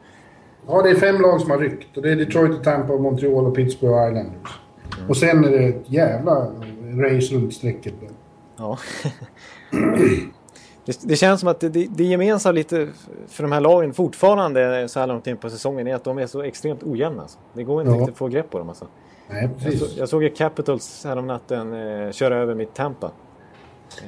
[0.67, 1.97] Ja, det är fem lag som har ryckt.
[1.97, 4.61] Och det är Detroit, Tampa, Montreal och Pittsburgh Islanders.
[5.09, 6.47] Och sen är det ett jävla
[6.97, 7.95] race runt strecket.
[8.57, 8.79] Ja.
[10.85, 12.89] det, det, känns som att det, det, det gemensamma lite
[13.29, 16.27] för de här lagen fortfarande så här långt in på säsongen är att de är
[16.27, 17.23] så extremt ojämna.
[17.23, 17.39] Alltså.
[17.53, 17.97] Det går inte ja.
[17.97, 18.69] riktigt att få grepp på dem.
[18.69, 18.87] Alltså.
[19.29, 19.49] Nej.
[19.59, 23.11] Jag, så, jag såg ju Capitals häromnatten eh, köra över mitt Tampa.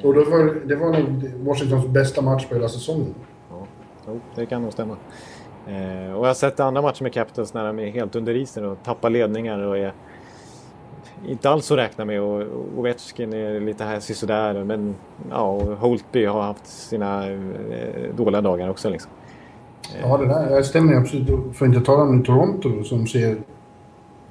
[0.02, 3.14] Och det var, det var nog Washingtons bästa match på hela säsongen.
[3.50, 3.66] Ja,
[4.06, 4.96] jo, det kan nog stämma.
[5.66, 8.64] Eh, och jag har sett andra matcher med Capitals när de är helt under isen
[8.64, 9.92] och tappar ledningar och är
[11.28, 12.42] inte alls att räkna med och
[12.78, 14.94] Ovechkin är lite här sådär men
[15.30, 17.38] ja, och Holtby har haft sina eh,
[18.16, 19.10] dåliga dagar också liksom.
[20.02, 21.56] Ja, det där stämmer absolut.
[21.56, 23.36] För att inte tala om Toronto som ser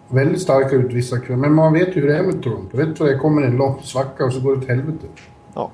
[0.07, 1.41] väldigt starka ut vissa kvällar.
[1.41, 2.78] Men man vet ju hur det är med Toronto.
[2.78, 5.07] Vet du, det kommer en lång svacka och så går det åt helvete.
[5.53, 5.71] Ja,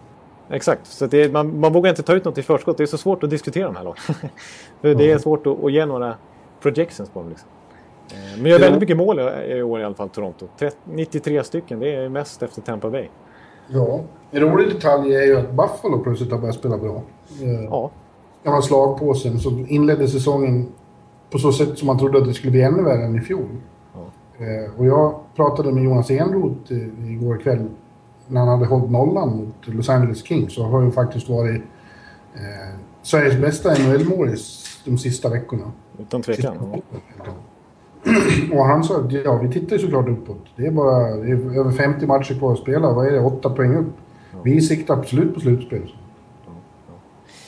[0.49, 0.85] exakt.
[0.85, 2.77] Så det, man, man vågar inte ta ut något i förskott.
[2.77, 4.01] Det är så svårt att diskutera de här lagen.
[4.81, 6.15] För det är svårt att, att ge några
[6.61, 7.29] projections på dem.
[7.29, 7.49] Liksom.
[8.11, 10.47] Eh, men gör väldigt mycket mål i år i alla fall, Toronto.
[10.83, 13.07] 93 stycken, det är mest efter Tampa Bay.
[13.67, 14.01] Ja,
[14.31, 17.01] en rolig detalj är ju att Buffalo plötsligt har börjat spela bra.
[17.41, 17.91] Eh, ja.
[18.43, 20.67] Gamla slagpåsen som inledde säsongen
[21.29, 23.49] på så sätt som man trodde att det skulle bli ännu värre än i fjol.
[23.93, 23.99] Ja.
[24.45, 26.73] Eh, och jag pratade med Jonas Enroth
[27.07, 27.69] igår kväll
[28.27, 31.61] när han hade hållit nollan mot Los Angeles Kings så har ju faktiskt varit
[32.35, 35.71] eh, Sveriges bästa NHL-målis de sista veckorna.
[35.99, 36.81] Utan tvekan.
[38.53, 40.45] Och han sa att ja, vi tittar ju såklart uppåt.
[40.55, 42.93] Det är bara det är över 50 matcher kvar att spela.
[42.93, 43.19] Vad är det?
[43.19, 43.93] 8 poäng upp.
[44.43, 45.91] Vi siktar absolut på slutspel.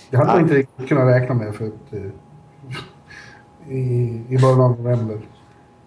[0.09, 2.01] Det hade man inte riktigt kunnat räkna med för att, eh,
[3.75, 5.17] i, i början av november.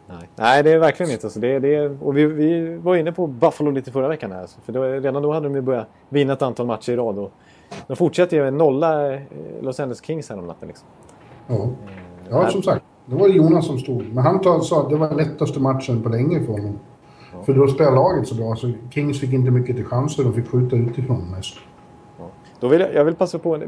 [0.07, 0.29] Nej.
[0.37, 1.39] Nej, det är verkligen inte så.
[1.41, 4.47] Det, det, och vi, vi var inne på Buffalo lite förra veckan här.
[4.65, 7.19] För då, redan då hade de ju börjat vinna ett antal matcher i rad.
[7.19, 7.33] Och
[7.87, 9.21] de fortsätter ju nolla eh,
[9.61, 10.69] Los Angeles Kings här om natten.
[10.69, 10.89] Liksom.
[11.47, 11.55] Ja.
[11.55, 11.71] Eh,
[12.31, 12.85] ja, som sagt.
[13.07, 14.05] Det var Jonas som stod.
[14.13, 16.79] Men han sa att det var lättaste matchen på länge för honom.
[17.33, 17.43] Ja.
[17.43, 20.25] För då spelade laget så bra så Kings fick inte mycket till chanser.
[20.25, 21.55] De fick skjuta utifrån mest.
[22.19, 22.25] Ja.
[22.61, 23.63] Då vill jag, jag vill passa på.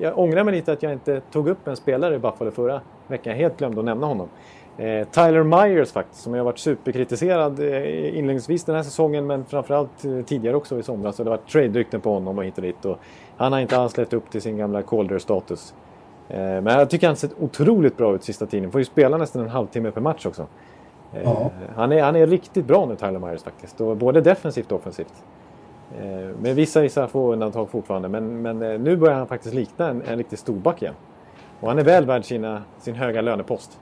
[0.00, 3.32] Jag ångrar mig lite att jag inte tog upp en spelare i Buffalo förra veckan.
[3.32, 4.28] Jag helt glömde att nämna honom.
[4.76, 10.04] Eh, Tyler Myers faktiskt, som har varit superkritiserad eh, inledningsvis den här säsongen men framförallt
[10.04, 11.16] eh, tidigare också i somras.
[11.16, 12.84] Så det har varit trade-rykten på honom och hit och dit.
[12.84, 12.98] Och
[13.36, 15.74] han har inte alls lett upp till sin gamla Calder-status.
[16.30, 18.70] Eh, men jag tycker han sett otroligt bra ut sista tiden.
[18.70, 20.46] Får ju spela nästan en halvtimme per match också.
[21.12, 21.50] Eh, ja.
[21.76, 23.80] Han, är, han är riktigt bra nu, Tyler Myers faktiskt.
[23.80, 25.24] Och både defensivt och offensivt.
[25.98, 28.08] Eh, med vissa, vissa få undantag fortfarande.
[28.08, 30.94] Men, men nu börjar han faktiskt likna en, en riktig storback igen.
[31.60, 33.78] Och han är väl värd sina, sin höga lönepost.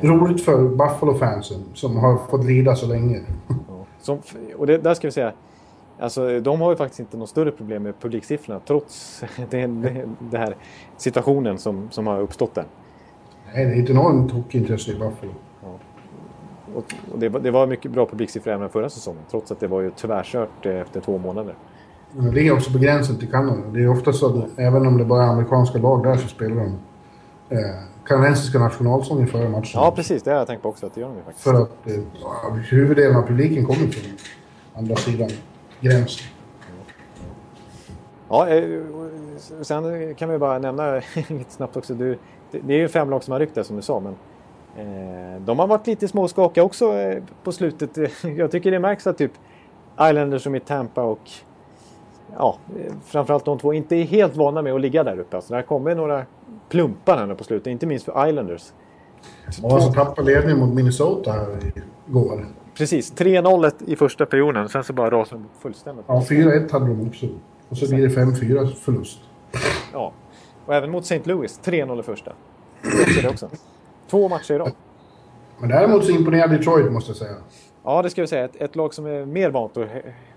[0.00, 3.20] Roligt för Buffalo-fansen som har fått lida så länge.
[4.00, 4.18] Som,
[4.56, 5.32] och det, där ska vi säga,
[6.00, 9.82] Alltså, de har ju faktiskt inte något större problem med publiksiffrorna trots den,
[10.30, 10.56] den här
[10.96, 12.64] situationen som, som har uppstått där.
[13.54, 15.32] Nej, det är ett enormt hockeyintresse i Buffalo.
[15.62, 15.68] Ja.
[16.74, 19.80] Och, och det, det, var mycket bra publiksiffror även förra säsongen trots att det var
[19.80, 21.54] ju tvärkört efter två månader.
[22.12, 23.62] Det ligger också på gränsen till Kanada.
[23.72, 26.56] Det är ofta så att även om det bara är amerikanska lag där så spelar
[26.56, 26.78] de
[27.56, 27.58] eh,
[28.06, 29.70] kanadensiska nationalsången före matchen.
[29.74, 30.22] Ja, precis.
[30.22, 31.44] Det har jag tänkt på också att det gör de faktiskt.
[31.44, 34.12] För att eh, huvuddelen av publiken kommer från
[34.74, 35.30] andra sidan
[35.80, 36.26] gränsen.
[38.28, 38.80] Ja, eh,
[39.62, 41.94] sen kan vi bara nämna lite snabbt också.
[41.94, 42.18] Du,
[42.50, 44.12] det är ju fem lag som har ryckt det som du sa, men
[44.76, 47.98] eh, de har varit lite småskakiga också eh, på slutet.
[48.36, 49.32] Jag tycker det märks att typ
[50.00, 51.30] Islanders som i Tampa och
[52.36, 52.58] ja,
[53.04, 55.36] framförallt de två inte är helt vana med att ligga där uppe.
[55.36, 56.26] Alltså, det kommit några
[56.68, 58.72] plumpar här nu på slutet, inte minst för Islanders.
[59.62, 61.58] Ja, som tappade ledningen mot Minnesota här
[62.08, 62.46] igår.
[62.78, 64.68] Precis, 3-0 i första perioden.
[64.68, 66.04] Sen så bara rasade de fullständigt.
[66.08, 67.26] Ja, 4-1 hade de också.
[67.68, 69.18] Och så blir det 5-4 förlust.
[69.92, 70.12] Ja,
[70.66, 71.20] och även mot St.
[71.24, 71.60] Louis.
[71.64, 72.32] 3-0 i första.
[73.22, 73.50] Det också.
[74.10, 74.72] Två matcher i rad.
[75.60, 77.34] Men däremot så imponerar Detroit måste jag säga.
[77.84, 78.44] Ja, det ska vi säga.
[78.44, 79.88] Ett, ett lag som är mer vant att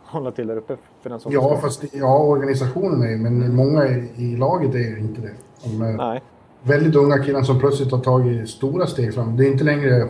[0.03, 0.77] hålla till där uppe.
[1.01, 5.33] För den som ja, fast ja, organisationen är men många i laget är inte det.
[5.63, 6.21] De är Nej.
[6.63, 9.37] väldigt unga killar som plötsligt har tagit stora steg fram.
[9.37, 10.07] Det är inte längre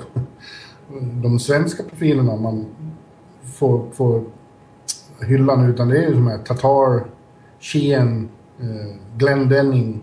[1.00, 2.66] de svenska profilerna man
[3.44, 4.24] får, får
[5.22, 7.06] hylla nu, utan det är ju som här Tatar,
[7.60, 8.30] Sheehan,
[8.60, 10.02] eh, Glenn Denning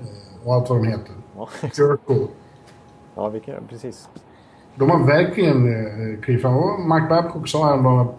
[0.00, 1.14] eh, och allt vad de heter.
[1.36, 1.48] Ja.
[1.62, 2.28] Jerko.
[3.14, 4.08] Ja, vilka, precis.
[4.74, 6.56] De har verkligen eh, klivit fram.
[6.56, 8.14] Och Mike Babcock sa häromdagen att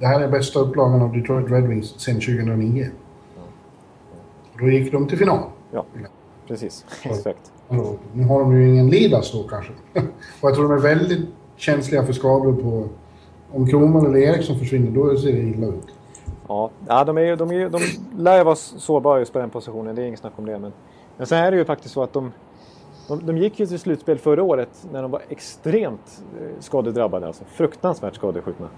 [0.00, 2.90] det här är bästa upplagan av Detroit Red Wings sedan 2009.
[3.36, 3.42] Ja.
[4.58, 5.40] Då gick de till final.
[5.72, 5.84] Ja,
[6.46, 6.84] precis.
[7.02, 7.52] Exakt.
[8.12, 9.72] Nu har de ju ingen Lidas då kanske.
[10.40, 12.88] och jag tror de är väldigt känsliga för skador på...
[13.52, 15.86] Om Kronman eller Eriksson försvinner, då ser det illa ut.
[16.48, 17.80] Ja, ja de, är, de, är, de
[18.18, 19.94] lär ju vara sårbara just på den positionen.
[19.94, 20.58] Det är inget snack om det.
[20.58, 20.72] Men,
[21.16, 22.32] men sen är det ju faktiskt så att de,
[23.08, 27.26] de, de gick ju till slutspel förra året när de var extremt eh, skadedrabbade.
[27.26, 28.68] Alltså fruktansvärt skadeskjutna.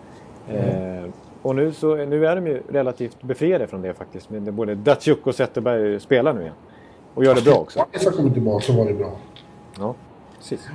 [0.49, 1.05] Mm.
[1.05, 1.11] Eh,
[1.43, 4.31] och nu, så, nu är de ju relativt befriade från det faktiskt.
[4.31, 6.55] Men både Datsjuk och Zetterberg spelar nu igen.
[7.19, 7.87] Och gör det bra också.
[7.93, 9.17] När har kommit tillbaka så var det bra.
[9.79, 9.95] Ja,
[10.39, 10.69] precis.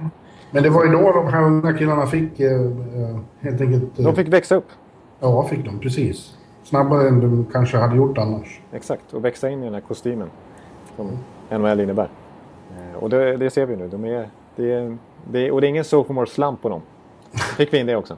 [0.52, 4.00] Men det var ju då de här unga killarna fick eh, eh helt enkelt...
[4.00, 4.68] Eh, de fick växa upp.
[5.20, 5.80] Ja, fick de.
[5.80, 6.38] Precis.
[6.64, 8.62] Snabbare än de kanske hade gjort annars.
[8.72, 10.30] Exakt, och växa in i den här kostymen
[10.96, 11.18] som
[11.60, 12.10] NHL innebär.
[12.72, 13.88] Eh, och det, det, ser vi nu.
[13.88, 14.98] De är, det
[15.32, 16.82] det och det är ingen sophomore slump på dem.
[17.58, 18.18] Fick vi in det också.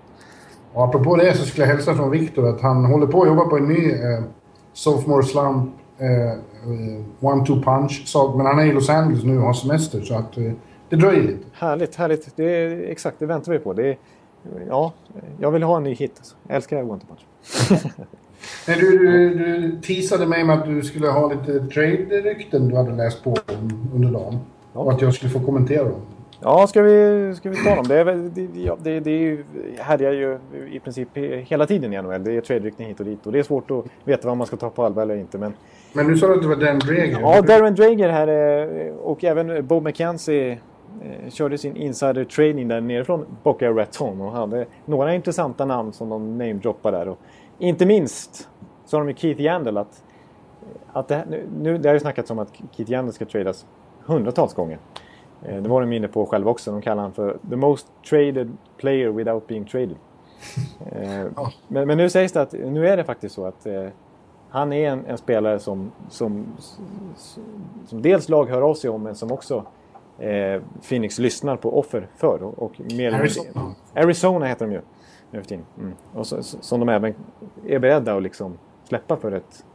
[0.73, 3.45] Och apropå det så skulle jag hälsa från Viktor att han håller på att jobba
[3.45, 4.23] på en ny eh,
[4.73, 5.69] sophomore slump
[7.19, 8.35] one-two punch sak.
[8.35, 10.51] Men han är i Los Angeles nu och har semester så att eh,
[10.89, 11.45] det dröjer lite.
[11.53, 12.35] Härligt, härligt.
[12.35, 13.73] Det är, exakt, det väntar vi på.
[13.73, 13.97] Det är,
[14.69, 14.93] ja,
[15.39, 16.13] jag vill ha en ny hit.
[16.17, 16.35] Alltså.
[16.47, 17.25] Jag älskar one-two punch.
[18.67, 22.91] Nej, du, du, du teasade mig med att du skulle ha lite trade-rykten du hade
[22.91, 23.35] läst på
[23.93, 24.39] under dagen.
[24.73, 24.79] Ja.
[24.79, 26.01] Och att jag skulle få kommentera dem.
[26.41, 27.85] Ja, ska vi, ska vi ta dem?
[27.87, 29.43] Det, är, det, det, det är ju,
[29.79, 30.39] härjar ju
[30.71, 32.23] i princip hela tiden i NHL.
[32.23, 33.25] Det är trade-rykten hit och dit.
[33.25, 35.37] Och det är svårt att veta vad man ska ta på allvar eller inte.
[35.37, 35.53] Men,
[35.93, 37.19] men nu sa du att det var Darren Drager.
[37.21, 43.25] Ja, Darren Drager här och även Bob McKenzie eh, körde sin insider training där nerifrån
[43.43, 47.07] Boca Raton och hade några intressanta namn som de namedroppade där.
[47.07, 47.19] Och
[47.59, 48.49] inte minst
[48.91, 50.03] har de ju Keith Yandel att,
[50.93, 51.25] att det,
[51.61, 53.65] nu, det har ju snackats om att Keith Yandel ska tradas
[54.05, 54.79] hundratals gånger.
[55.43, 56.71] Eh, det var de inne på själva också.
[56.71, 59.95] De kallar honom för the most traded player without being traded.
[60.91, 63.87] Eh, men, men, nu sägs det att nu är det faktiskt så att eh,
[64.49, 66.45] han är en, en, spelare som, som,
[67.85, 69.65] som dels lag hör av sig om men som också
[70.19, 72.43] eh, Phoenix lyssnar på offer för.
[72.43, 73.75] Och, och mer Arizona.
[73.93, 74.81] Arizona heter de ju
[75.31, 75.65] nu för tiden.
[75.79, 75.93] Mm.
[76.13, 77.13] Och så, som de även
[77.67, 79.65] är beredda att liksom släppa för ett...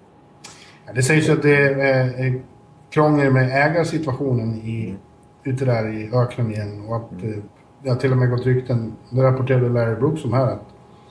[0.87, 2.43] Ja, det sägs att det är
[2.91, 4.97] krångel med ägarsituationen i,
[5.45, 7.43] ute där i öknen igen och att mm.
[7.83, 10.63] det har till och med gått rykten, det rapporterade Larry Brooks om här, att,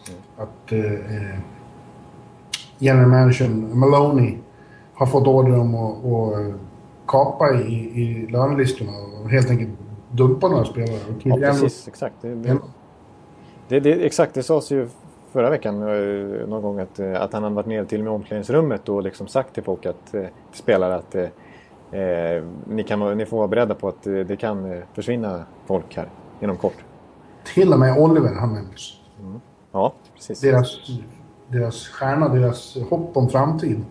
[0.10, 0.22] mm.
[0.38, 1.40] att eh,
[2.80, 4.38] general managern Maloney
[4.94, 6.54] har fått order om att, att
[7.08, 8.92] kapa i, i lönelistorna
[9.24, 9.70] och helt enkelt
[10.12, 11.00] dumpa några spelare.
[11.24, 11.88] ja, precis.
[11.88, 12.16] Exakt.
[12.22, 12.58] Det, det,
[13.68, 14.88] det, det, exakt, det sades ju
[15.32, 18.14] förra veckan eh, någon gång att, eh, att han hade varit nere till och med
[18.14, 20.24] omklädningsrummet och liksom sagt till folk att eh,
[20.54, 21.16] spelare att
[21.92, 26.10] eh, ni, kan, ni får vara beredda på att det kan försvinna folk här
[26.42, 26.86] inom kort.
[27.54, 28.94] Till och med Oliver nämndes.
[29.20, 29.42] Mm.
[29.72, 30.42] Ja, precis.
[30.42, 30.78] Deras,
[31.48, 33.86] deras stjärna, deras hopp om framtiden.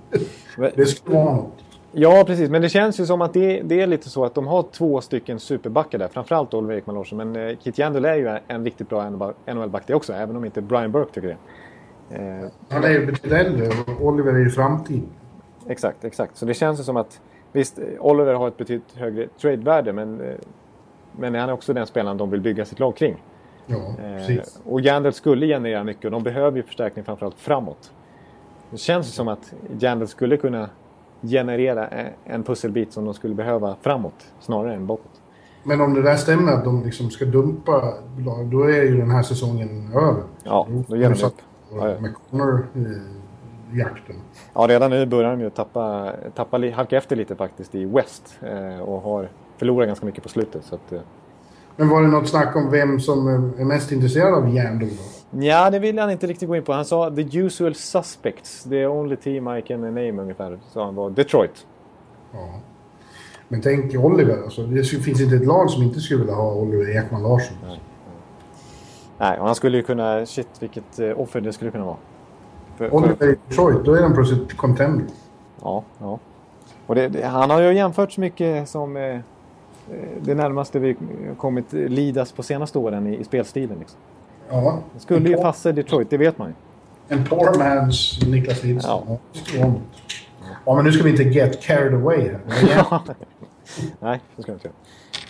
[0.77, 1.65] det skulle vara något.
[1.93, 2.51] Ja, precis.
[2.51, 5.01] Men det känns ju som att det, det, är lite så att de har två
[5.01, 6.09] stycken superbackar där.
[6.09, 7.19] Framförallt Oliver Ekman Larsson.
[7.19, 9.11] Men eh, Kit Jandel är ju en riktigt bra
[9.47, 10.13] NHL-back det också.
[10.13, 11.37] Även om inte Brian Burke tycker det.
[12.17, 15.03] Eh, Han är ju betydligt äldre och Oliver är ju framtid.
[15.69, 16.37] Exakt, exakt.
[16.37, 17.21] Så det känns ju som att
[17.53, 19.93] visst, Oliver har ett betydligt högre trade-värde.
[19.93, 20.37] Men, eh,
[21.13, 23.23] men han är också den spelaren de vill bygga sitt lag kring.
[23.67, 24.61] Ja, eh, precis.
[24.65, 27.93] och Jandel skulle generera mycket och de behöver ju förstärkning framförallt framåt.
[28.71, 30.69] Det känns ju som att Jandel skulle kunna
[31.23, 31.89] generera
[32.25, 35.21] en pusselbit som de skulle behöva framåt snarare än bakåt.
[35.63, 37.95] Men om det där stämmer att de liksom ska dumpa
[38.51, 40.23] då är ju den här säsongen över.
[40.45, 41.35] Ja, då ger de upp.
[42.01, 42.15] Med
[43.69, 44.17] Connor-jakten.
[44.55, 48.81] Ja, redan nu börjar de ju tappa, tappa, halka efter lite faktiskt i West eh,
[48.81, 50.65] och har förlorat ganska mycket på slutet.
[50.65, 51.01] Så att, eh.
[51.77, 54.89] Men var det något snack om vem som är mest intresserad av järndom?
[55.31, 56.73] Ja, det vill han inte riktigt gå in på.
[56.73, 58.65] Han sa the usual suspects.
[58.65, 60.59] The only team I can name ungefär.
[60.73, 61.67] Så han var Detroit.
[62.33, 62.61] Ja.
[63.49, 64.43] Men tänk Oliver.
[64.43, 67.57] Alltså, det finns inte ett lag som inte skulle vilja ha Oliver Ekman Larsson.
[67.67, 67.81] Nej,
[69.19, 70.27] Nej och han skulle ju kunna...
[70.27, 71.97] Shit, vilket offer det skulle kunna vara.
[72.79, 75.07] För, Oliver i Detroit, då är han plötsligt contender.
[75.63, 76.19] Ja, ja.
[76.87, 79.19] Och det, det, han har ju jämfört så mycket som eh,
[80.21, 80.97] det närmaste vi
[81.39, 83.79] kommit lidas på senaste åren i, i spelstilen.
[83.79, 83.99] Liksom.
[84.51, 84.79] Ja.
[84.95, 86.55] Det skulle ju passa Detroit, det vet man ju.
[87.17, 89.01] En poor man's Niklas Lidström.
[89.59, 89.75] Ja.
[90.67, 90.75] ja.
[90.75, 92.41] men nu ska vi inte get carried away här.
[94.01, 94.75] Nej, det ska vi inte göra.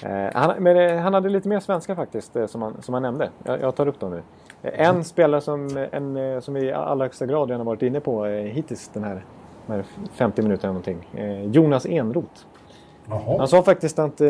[0.03, 3.03] Eh, han, men eh, han hade lite mer svenska faktiskt, eh, som, han, som han
[3.03, 3.31] nämnde.
[3.45, 4.23] Jag, jag tar upp dem nu.
[4.63, 7.83] Eh, en spelare som, en, eh, som vi i allra högsta grad redan har varit
[7.83, 9.25] inne på eh, hittills den här,
[9.67, 11.09] de här 50 minuterna någonting.
[11.53, 12.41] Jonas Enroth.
[13.09, 13.39] Jaha.
[13.39, 14.21] Han sa faktiskt att,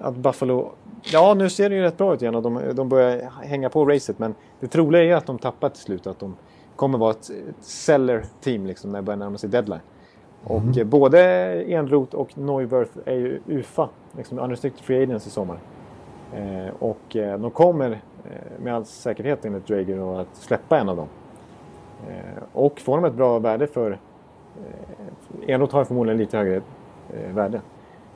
[0.00, 0.72] att Buffalo
[1.12, 3.84] Ja, nu ser det ju rätt bra ut igen och de, de börjar hänga på
[3.84, 4.18] racet.
[4.18, 6.06] Men det troliga är att de tappar till slut.
[6.06, 6.36] Att de
[6.76, 9.80] kommer vara ett, ett seller-team liksom, när det börjar närma sig deadline.
[10.50, 10.68] Mm.
[10.70, 11.20] Och eh, både
[11.62, 15.58] Enroth och Neuwirth är ju UFA, liksom unrestricted free agents i sommar.
[16.34, 17.98] Eh, och eh, de kommer eh,
[18.58, 21.08] med all säkerhet enligt Drager att släppa en av dem.
[22.08, 23.90] Eh, och får de ett bra värde för...
[23.90, 26.62] Eh, Enroth har förmodligen lite högre
[27.34, 27.60] värde.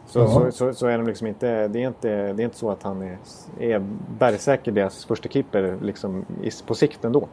[0.07, 2.71] Så, så, så, så, är de liksom inte, det är inte, det är inte så
[2.71, 3.19] att han är,
[3.59, 3.83] är
[4.19, 6.25] bergsäker deras första keeper liksom,
[6.67, 7.29] på sikt ändå.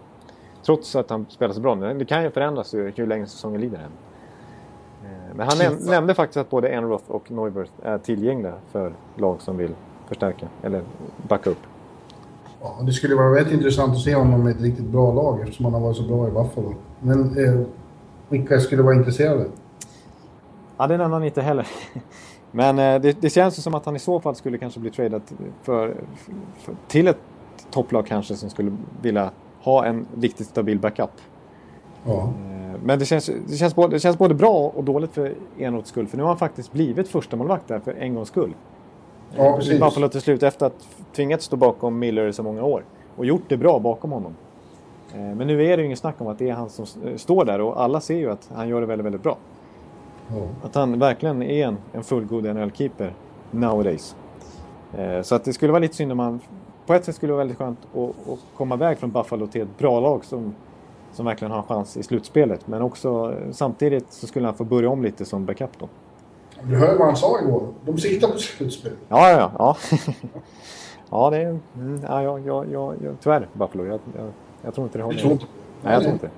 [0.66, 1.76] Trots att han spelar så bra.
[1.76, 3.78] Det kan ju förändras ju, hur länge säsongen lider.
[3.78, 3.92] Än.
[5.38, 9.58] Men han näm nämnde faktiskt att både Enroth och Neuberth är tillgängliga för lag som
[9.58, 9.76] vill
[10.08, 10.82] förstärka eller
[11.28, 11.62] backa upp.
[12.62, 15.66] Ja, det skulle vara väldigt intressant att se honom med ett riktigt bra lag eftersom
[15.66, 16.76] han har varit så bra i Buffalo.
[17.00, 17.62] Men eh,
[18.30, 19.46] vilka skulle vara intresserade?
[20.78, 21.68] Ja, det nämnde han inte heller.
[22.52, 25.22] Men eh, det, det, känns som att han i så fall skulle kanske bli tradad
[25.64, 25.96] för,
[26.58, 27.20] för, till ett
[27.72, 29.32] topplag kanske som skulle vilja
[29.62, 31.12] ha en riktigt stabil backup.
[32.06, 32.22] Ja.
[32.22, 35.90] Eh, men det känns, det, känns både, det känns både bra och dåligt för Enroths
[35.90, 36.08] skull.
[36.08, 38.54] För nu har han faktiskt blivit första målvakt där för en gångs skull.
[39.36, 39.80] Ja, precis.
[39.80, 42.84] Buffalo till slut efter att tvingats stå bakom Miller i så många år.
[43.16, 44.36] Och gjort det bra bakom honom.
[45.14, 46.86] Eh, men nu är det ju inget snack om att det är han som
[47.18, 49.38] står där och alla ser ju att han gör det väldigt, väldigt bra.
[50.28, 50.48] Ja.
[50.64, 53.14] Att han verkligen är en, en fullgod NHL-keeper
[53.52, 54.16] nowadays.
[54.98, 56.40] Eh, så att det skulle vara lite synd om han...
[56.86, 59.62] På ett sätt skulle det vara väldigt skönt att, att komma iväg från Buffalo till
[59.62, 60.56] ett bra lag som,
[61.14, 62.68] som verkligen har en chans i slutspelet.
[62.68, 65.88] Men också samtidigt så skulle han få börja om lite som backup då.
[66.64, 67.68] Du hör vad han sa igår.
[67.86, 68.92] De siktar på slutspel.
[69.10, 69.78] Ja, ja, ja.
[71.10, 71.60] ja, det är...
[71.76, 73.86] Mm, ja, ja, ja, ja, tyvärr, Buffalo.
[73.86, 74.32] Jag, jag,
[74.62, 75.16] jag tror inte det håller.
[75.16, 75.46] Du tror inte?
[75.84, 76.30] Nej, jag tror inte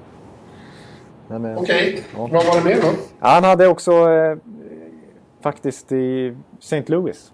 [1.30, 2.04] Okej, okay.
[2.16, 2.30] ja.
[2.32, 2.88] vad var det mer då?
[3.20, 4.38] Han hade också eh,
[5.42, 6.84] faktiskt i St.
[6.88, 7.34] Louis.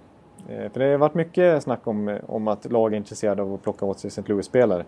[0.50, 3.64] Eh, för det har varit mycket snack om, om att lag är intresserade av att
[3.64, 4.22] plocka åt sig St.
[4.26, 4.86] Louis-spelare.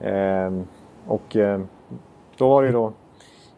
[0.00, 0.52] Eh,
[1.06, 1.60] och eh,
[2.36, 2.92] då har ju då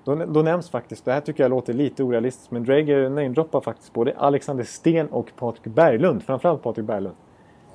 [0.05, 3.93] då, då nämns faktiskt, det här tycker jag låter lite orealistiskt, men Drager namedroppar faktiskt
[3.93, 6.23] både Alexander Sten och Patrik Berglund.
[6.23, 7.17] Framförallt Patrik Berglund.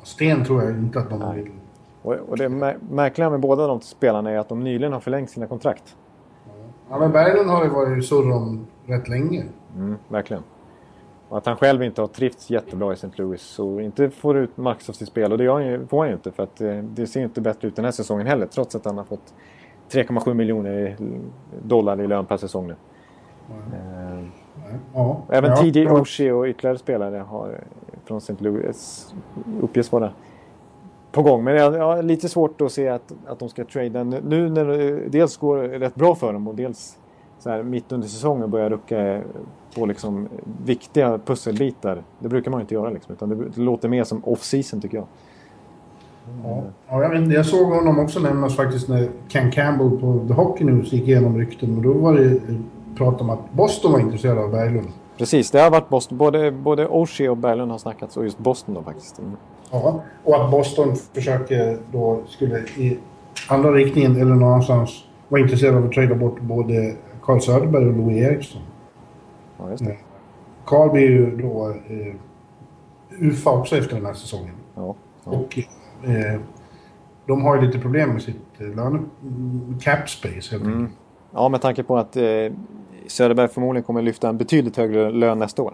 [0.04, 1.44] Sten tror jag inte att Nej.
[1.44, 1.52] vill.
[2.02, 2.50] Och, och det
[2.90, 5.96] märkliga med båda de spelarna är att de nyligen har förlängt sina kontrakt.
[6.90, 9.44] Ja, men Berglund har ju varit surr om rätt länge.
[9.76, 10.44] Mm, verkligen.
[11.30, 13.10] Och att han själv inte har trivts jättebra i St.
[13.16, 15.32] Louis och inte får ut max av sitt spel.
[15.32, 15.46] Och det
[15.90, 18.28] får han ju inte för att det, det ser inte bättre ut den här säsongen
[18.28, 18.46] heller.
[18.46, 19.34] Trots att han har fått
[19.92, 20.98] 3,7 miljoner
[21.64, 22.76] dollar i lön per säsong nu.
[23.50, 24.32] Mm.
[24.94, 27.60] Ja, Även ja, TJ Oshie och ytterligare spelare har
[28.06, 28.36] från St.
[28.40, 29.14] Louis
[29.62, 30.12] uppges vara
[31.12, 31.44] på gång.
[31.44, 35.10] Men jag har lite svårt att se att, att de ska trada nu när det
[35.10, 36.98] dels går rätt bra för dem och dels
[37.40, 39.22] så här, mitt under säsongen börjar rucka
[39.76, 40.30] på liksom
[40.66, 42.04] viktiga pusselbitar.
[42.20, 45.08] Det brukar man inte göra liksom, utan det, det låter mer som off-season tycker jag.
[46.44, 50.34] Ja, ja jag, vet, jag såg honom också nämnas faktiskt när Ken Campbell på The
[50.34, 52.40] Hockey News gick igenom rykten och då var det
[52.98, 54.88] prat om att Boston var intresserad av Berglund.
[55.18, 56.18] Precis, det har varit Boston.
[56.18, 59.20] Både, både Oshie och Berglund har snackats och just Boston då faktiskt.
[59.20, 59.32] Mm.
[59.72, 62.98] Ja, och att Boston försöker då skulle i
[63.50, 68.18] andra riktningen eller någonstans vara intresserad av att trada bort både Carl Söderberg och Louis
[68.18, 68.62] Eriksson.
[69.58, 69.98] Ja, just det.
[70.66, 72.16] Carl blir ju då eh,
[73.20, 74.56] UFA också efter den här säsongen.
[74.76, 75.32] Ja, ja.
[75.32, 75.60] Och
[76.04, 76.40] eh,
[77.28, 79.00] de har ju lite problem med sitt eh, löne...
[79.82, 80.90] cap space helt mm.
[81.34, 82.24] Ja, med tanke på att eh,
[83.08, 85.74] Söderberg förmodligen kommer lyfta en betydligt högre lön nästa år.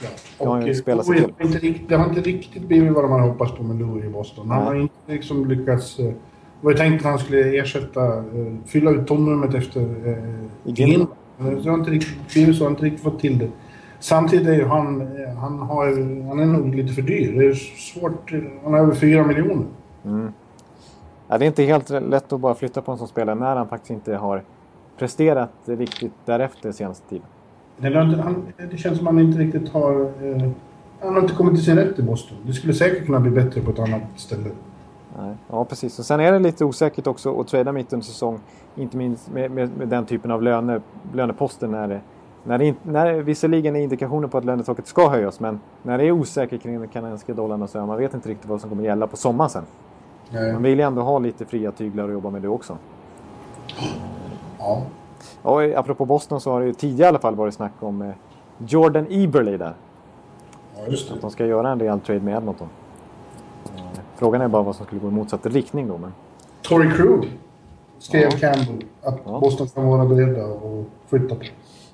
[0.00, 0.08] Ja.
[0.38, 1.32] Och har spelat sig till.
[1.40, 4.50] Inte riktigt, det har inte riktigt blivit vad hade hoppats på med Louis i Boston.
[4.50, 4.66] Han Nej.
[4.66, 5.98] har inte liksom lyckats...
[5.98, 10.72] Eh, det var ju tänkt att han skulle ersätta, eh, fylla ut tomrummet efter eh,
[10.72, 11.06] Gin.
[11.38, 13.48] Det har inte riktigt blivit så, han har inte riktigt fått till det.
[14.00, 15.86] Samtidigt är han, han, har,
[16.28, 17.38] han är nog lite för dyr.
[17.38, 18.32] Det är svårt.
[18.64, 19.66] Han har över 4 miljoner.
[20.04, 20.32] Mm.
[21.28, 23.68] Ja, det är inte helt lätt att bara flytta på en sån spelare när han
[23.68, 24.42] faktiskt inte har
[24.98, 27.26] presterat riktigt därefter senaste tiden.
[27.76, 30.00] Det, han, det känns som att han inte riktigt har...
[30.02, 30.50] Eh,
[31.00, 32.38] han har inte kommit till sin rätt i Boston.
[32.46, 34.50] Det skulle säkert kunna bli bättre på ett annat ställe.
[35.18, 35.98] Nej, ja, precis.
[35.98, 38.40] Och sen är det lite osäkert också att trada mitt under säsong.
[38.76, 40.80] Inte minst med, med, med den typen av löner,
[41.14, 42.00] löneposter när det
[42.44, 46.62] när, när visserligen är indikationer på att lönetaket ska höjas, men när det är osäkert
[46.62, 49.50] kring den kanadensiska dollarn så man vet inte riktigt vad som kommer gälla på sommaren
[49.50, 49.64] sen.
[50.30, 50.52] Nej.
[50.52, 52.78] Man vill ju ändå ha lite fria tyglar och jobba med det också.
[54.58, 54.82] Ja.
[55.42, 58.14] Och apropå Boston så har det ju tidigare i alla fall varit snack om eh,
[58.58, 59.74] Jordan Eberle där.
[60.76, 61.14] Ja, just det.
[61.14, 62.68] Att de ska göra en rejäl trade med Edmonton.
[63.76, 63.82] Eh,
[64.16, 65.98] frågan är bara vad som skulle gå i motsatt riktning då.
[65.98, 66.12] Men...
[66.62, 67.38] Tory Krug
[67.98, 68.30] skrev ja.
[68.30, 69.40] Campbell att ja.
[69.40, 71.44] Boston kan vara beredda att flytta på.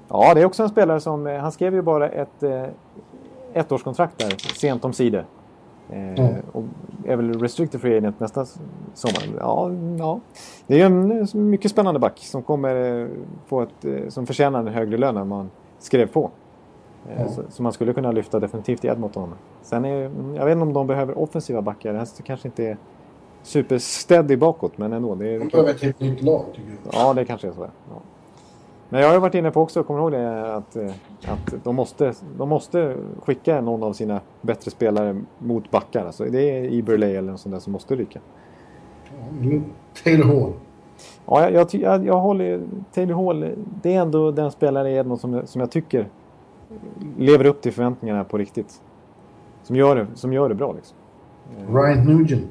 [0.08, 1.26] Ja, det är också en spelare som...
[1.26, 2.64] Eh, han skrev ju bara ett eh,
[3.54, 5.24] ettårskontrakt där, sent om sidor.
[5.90, 6.34] Eh, mm.
[6.52, 6.64] Och
[7.04, 8.46] är väl restricted free agent nästa
[8.94, 9.38] sommar.
[9.40, 10.20] Ja, ja.
[10.66, 13.08] Det är en mycket spännande back som kommer eh,
[13.46, 13.84] få ett...
[13.84, 16.30] Eh, som förtjänar en högre lön än man skrev på.
[17.12, 17.28] Mm.
[17.28, 19.34] Så, så, man skulle kunna lyfta definitivt i Edmonton.
[19.62, 20.10] Sen är...
[20.36, 21.92] Jag vet inte om de behöver offensiva backar.
[21.92, 22.76] Det här kanske inte är
[23.42, 25.14] supersteady bakåt, men ändå.
[25.14, 26.94] Det är, de behöver ett helt nytt lag, tycker jag.
[26.94, 27.60] Ja, det kanske är så.
[27.90, 28.00] Ja.
[28.94, 30.90] Men jag har varit inne på också, kommer ihåg det, att, eh,
[31.26, 36.06] att de, måste, de måste skicka någon av sina bättre spelare mot backar.
[36.06, 38.20] Alltså det är Eberle eller någon sån där som måste ryka.
[40.04, 40.52] Taylor Hall.
[41.26, 42.62] Ja, jag, jag, jag, håller...
[42.92, 46.08] Taylor Hall, det är ändå den spelare i Edmond som, som jag tycker
[47.18, 48.82] lever upp till förväntningarna på riktigt.
[49.62, 50.96] Som gör det, som gör det bra liksom.
[51.68, 52.50] Ryan Nugent.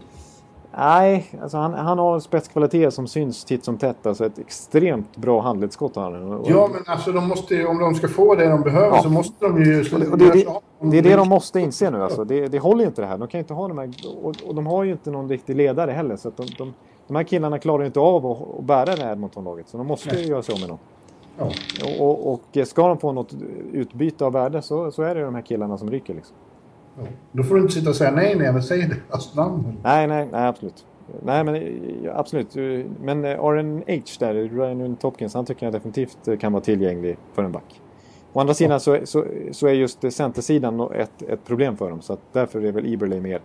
[0.77, 4.05] Nej, alltså han, han har spetskvaliteter som syns titt som tätt.
[4.05, 6.43] Alltså ett extremt bra handledsskott har han.
[6.47, 9.03] Ja, men alltså de måste om de ska få det de behöver Ja.
[9.03, 9.79] så måste de ju...
[9.93, 10.45] Och det, och det, är det,
[10.91, 12.03] det är det de måste inse nu.
[12.03, 12.23] Alltså.
[12.23, 13.17] Det, det håller ju inte det här.
[13.17, 13.93] De kan inte ha de här...
[14.23, 16.15] Och, och de har ju inte någon riktig ledare heller.
[16.15, 16.73] Så att de, de,
[17.07, 19.69] de här killarna klarar ju inte av att, att bära det här Edmonton-laget.
[19.69, 20.77] Så de måste ju göra sig av med dem.
[21.37, 21.51] Ja.
[21.99, 23.33] Och, och, och ska de få något
[23.71, 26.13] utbyte av värde så, så är det de här killarna som rycker.
[26.13, 26.35] Liksom.
[26.97, 27.03] Ja.
[27.31, 29.77] Då får du inte sitta och säga nej när jag säger deras namn.
[29.83, 30.85] Nej, nej, nej, absolut.
[31.23, 31.79] Nej, men
[32.15, 32.55] absolut.
[33.01, 37.43] Men eh, RNH där, Ryan Topkins, han tycker jag definitivt eh, kan vara tillgänglig för
[37.43, 37.81] en back.
[38.33, 42.01] Å andra sidan så, så, så är just eh, centersidan ett, ett problem för dem.
[42.01, 43.41] Så därför är väl Eberle mer,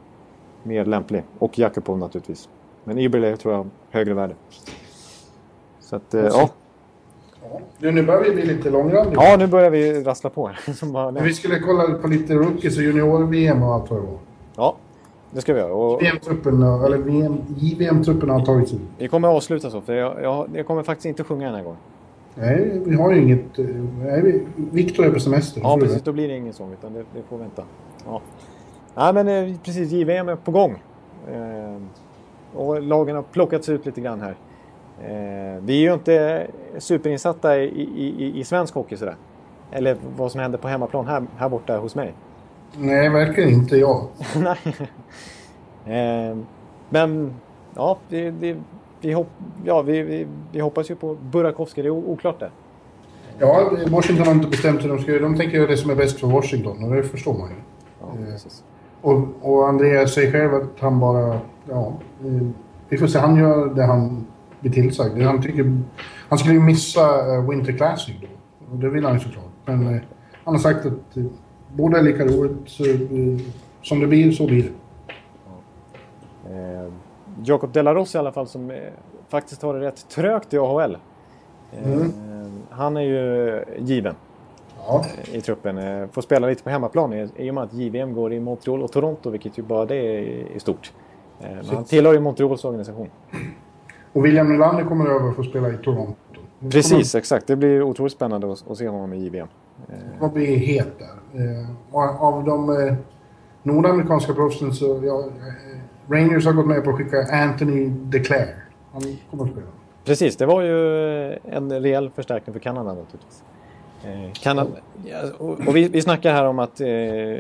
[0.63, 1.25] mer lämplig.
[1.39, 2.49] Och Jakubov naturligtvis.
[2.85, 4.35] Men Eberle tror jag har högre värde.
[5.81, 6.49] Så att, eh, ja.
[7.79, 9.23] Du, nu börjar vi bli lite långrandiga.
[9.23, 10.51] ja, nu börjar vi rassla på
[10.83, 14.19] bara, Vi skulle kolla på lite rookies och junior-VM och allt vad det var.
[14.57, 14.77] Ja,
[15.31, 15.73] det ska vi göra.
[15.75, 18.81] Och VM-truppen, eller VM, JVM-truppen har tagits ut.
[18.99, 21.63] vi kommer att avsluta så, för jag, jag, jag kommer faktiskt inte sjunga den här
[21.63, 21.79] gången.
[22.35, 23.59] Nej, vi har ju inget...
[23.59, 23.65] eh,
[24.05, 25.61] Nej, vi- Viktor är på semester.
[25.65, 25.97] Ja, precis.
[25.97, 26.05] det.
[26.05, 27.63] Då blir det ingen sång, utan det, det får vänta.
[28.07, 28.21] Ja.
[28.95, 29.91] Nej, men eh, precis.
[29.93, 30.83] JVM är på gång.
[31.33, 31.81] Eh,
[32.61, 34.35] och lagen har plockats ut lite grann här.
[35.03, 36.47] Eh, vi är ju inte
[36.79, 39.17] superinsatta i, i, i, svensk hockey sådär.
[39.73, 42.15] Eller vad som händer på hemmaplan här, här borta hos mig.
[42.77, 44.07] Nej, verkligen inte jag.
[44.37, 44.59] Nej.
[46.31, 46.37] eh,
[46.89, 47.35] men,
[47.75, 48.57] ja, det, det,
[49.01, 49.29] vi, hopp,
[49.65, 51.83] ja vi, vi, vi hoppas ju på Burakovsky.
[51.83, 52.51] Det är oklart det.
[53.39, 55.23] Ja, Washington har inte bestämt hur de ska göra.
[55.23, 57.55] De tänker göra det som är bäst för Washington och det förstår man ju.
[58.01, 58.35] Ja, Eh.
[59.01, 61.39] Och, och Andreas säger själv att han bara...
[61.69, 61.93] Ja,
[62.89, 63.19] vi får se.
[63.19, 64.27] Han gör det han
[64.61, 65.23] blir tillsagd.
[65.23, 65.81] Han, tycker,
[66.29, 68.27] han skulle ju missa eh, Winter Classic då.
[68.73, 69.45] Och det vill han ju såklart.
[69.65, 70.01] Men eh,
[70.45, 71.25] han har sagt att eh,
[71.73, 72.57] båda är lika roligt.
[72.67, 73.41] Så, eh,
[73.83, 74.71] som det blir, så blir det.
[76.55, 76.93] Eh,
[77.45, 78.73] Jakob Delarossi i alla fall som
[79.29, 80.97] faktiskt har det rätt trögt i AHL.
[81.85, 82.13] Mm.
[82.71, 84.15] Han är ju given
[84.87, 86.09] Ja, i truppen.
[86.09, 89.31] Får spela lite på hemmaplan i, och med att JVM går i Montreal och Toronto,
[89.31, 90.93] vilket ju bara det är, stort.
[91.39, 93.09] Men han tillhör ju Montreals organisation.
[94.13, 96.15] Och William Nylander kommer över för att spela i Toronto.
[96.61, 97.47] Det Precis, exakt.
[97.47, 99.47] Det blir otroligt spännande att, att se honom i JVM.
[100.19, 101.41] kommer att bli het där.
[101.41, 102.95] Eh, och av de eh,
[103.63, 105.01] nordamerikanska proffsen så...
[105.05, 105.79] Ja, eh,
[106.11, 108.55] Rangers har gått med på att skicka Anthony DeClaire.
[108.93, 109.67] Han kommer att spela.
[110.05, 113.43] Precis, det var ju en rejäl förstärkning för Kanada naturligtvis.
[114.05, 114.71] Eh, Kanada,
[115.39, 116.87] och vi, vi snackar här om att eh,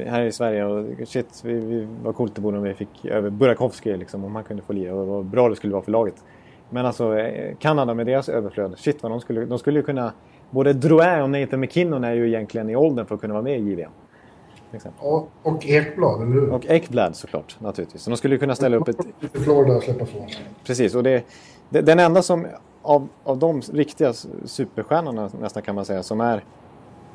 [0.06, 3.30] här i Sverige och shit, vi, vi var coolt det vore om vi fick över
[3.30, 6.24] Burakovsky liksom, om han kunde få lira och vad bra det skulle vara för laget.
[6.70, 10.12] Men alltså eh, Kanada med deras överflöd, shit vad de skulle, de skulle ju kunna
[10.50, 13.58] Både Drouin och Nathan McKinnon är ju egentligen i åldern för att kunna vara med
[13.58, 13.90] i JVM.
[14.98, 16.50] Och, och Ekblad, eller hur?
[16.50, 18.02] Och Ekblad såklart naturligtvis.
[18.02, 18.96] Så de skulle ju kunna ställa upp ett,
[19.32, 20.44] Florida att släppa ifrån sig.
[20.64, 21.24] Precis, och det,
[21.68, 22.46] det, den enda som
[22.82, 24.12] av, av de riktiga
[24.44, 26.44] superstjärnorna nästan kan man säga som är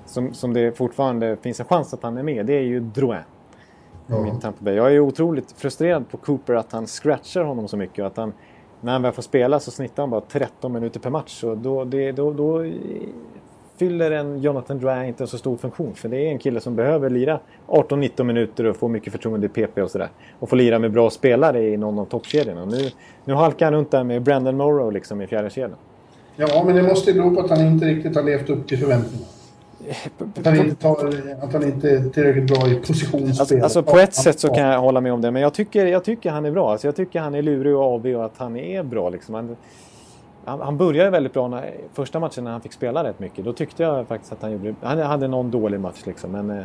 [0.06, 3.22] som, som det fortfarande finns en chans att han är med, det är ju Drouin.
[4.08, 4.74] i min Tampa Bay.
[4.74, 8.34] Jag är otroligt frustrerad på Cooper att han scratchar honom så mycket och att han
[8.84, 11.44] när han väl får spela så snittar han bara 13 minuter per match.
[11.44, 12.66] Och då, det, då, då
[13.78, 15.94] fyller en Jonathan Dry inte en så stor funktion.
[15.96, 19.50] För det är en kille som behöver lira 18-19 minuter och få mycket förtroende i
[19.50, 20.10] PP och sådär.
[20.40, 22.66] Och få lira med bra spelare i någon av toppkedjorna.
[22.66, 22.92] Nu,
[23.26, 25.80] nu halkar han runt där med Brandon Morrow liksom i fjärde kedjan.
[26.36, 28.78] Ja, men det måste ju bero på att han inte riktigt har levt upp till
[28.78, 29.28] förväntningarna.
[30.40, 31.08] Att han inte, tar,
[31.42, 33.40] att han inte är tillräckligt bra i positionsspel.
[33.40, 35.32] Alltså, alltså på ett sätt så kan jag hålla med om det.
[35.32, 36.72] Men jag tycker, jag tycker han är bra.
[36.72, 39.10] Alltså, jag tycker han är lurig och avig och att han är bra.
[39.10, 39.36] Liksom.
[39.36, 39.56] Han,
[40.46, 43.46] han, han började väldigt bra när, första matchen när han fick spela rätt mycket.
[43.46, 44.76] Då tyckte jag faktiskt att han gjorde...
[44.82, 46.32] Han hade någon dålig match liksom.
[46.32, 46.64] Men eh,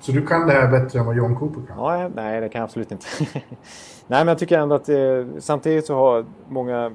[0.00, 1.76] Så du kan det här bättre än vad John Cooper kan?
[1.78, 3.06] ja, nej, det kan jag absolut inte.
[3.30, 3.40] nej,
[4.06, 4.96] men jag tycker ändå att eh,
[5.38, 6.92] samtidigt så har många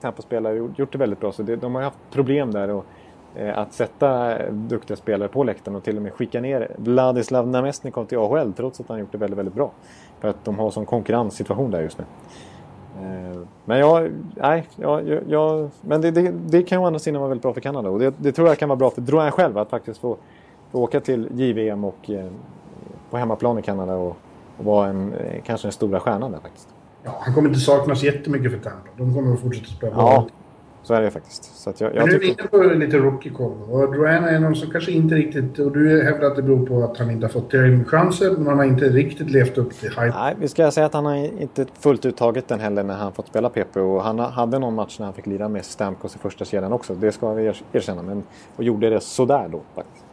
[0.00, 1.32] Tampa-spelare gjort, gjort det väldigt bra.
[1.32, 2.70] Så det, de har haft problem där.
[2.70, 2.86] Och,
[3.54, 8.18] att sätta duktiga spelare på läktaren och till och med skicka ner Vladislav Namestnikov till
[8.18, 9.70] AHL trots att han gjort det väldigt, väldigt bra.
[10.20, 12.04] För att de har sån konkurrenssituation där just nu.
[13.02, 17.28] Eh, Men jag, nej, jag, jag, men det, det, det kan å andra sidan vara
[17.28, 17.90] väldigt bra för Kanada.
[17.90, 20.16] Och det, det tror jag kan vara bra för Drouin själv att faktiskt få,
[20.72, 22.26] få åka till JVM och eh,
[23.10, 24.16] på hemmaplan i Kanada och,
[24.58, 26.68] och vara en, eh, kanske den stora stjärnan där faktiskt.
[27.02, 28.88] Ja, han kommer inte saknas jättemycket för Tampa.
[28.96, 30.02] De kommer att fortsätta spela bra.
[30.02, 30.26] Ja.
[30.84, 31.44] Så är det faktiskt.
[31.44, 33.52] Så att jag, Men jag nu är vi inne på lite rookie-koll.
[33.70, 35.58] Och Duran är någon som kanske inte riktigt...
[35.58, 37.52] Och du hävdar att det beror på att han inte har fått
[37.88, 40.12] chanser, men han har inte riktigt levt upp till hype.
[40.18, 43.12] Nej, vi ska säga att han har inte fullt ut tagit den heller när han
[43.12, 43.76] fått spela PP.
[43.80, 46.94] Och han hade någon match när han fick lira med Stamkos i första kedjan också.
[46.94, 48.02] Det ska vi er- erkänna.
[48.02, 48.22] Men,
[48.56, 50.04] och gjorde det sådär då faktiskt.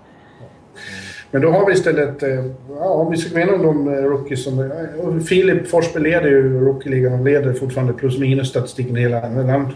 [1.32, 2.24] Men då har vi istället...
[2.24, 2.30] eh,
[2.70, 4.60] Ja, om vi ska gå igenom de eh, rookies som...
[4.60, 9.30] eh, Filip Forsberg leder ju rookie-ligan och leder fortfarande plus minus statistiken hela...
[9.30, 9.74] Men han,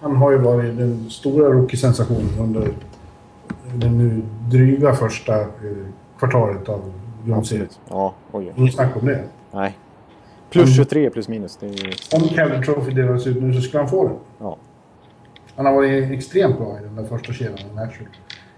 [0.00, 2.68] han har ju varit den stora rookie-sensationen under
[3.74, 5.46] den nu dryga första eh,
[6.18, 6.92] kvartalet av
[7.24, 7.68] grundserien.
[7.88, 8.52] Ja, oj.
[8.56, 9.24] Inget snack om det.
[9.52, 9.78] Nej.
[10.50, 11.56] Plus 23 plus minus.
[11.56, 11.94] Det är.
[12.16, 14.16] Om Calder Trophy delades ut nu så skulle han få den.
[14.38, 14.56] Ja.
[15.56, 18.10] Han har varit extremt bra i den där första kedjan i Nashville.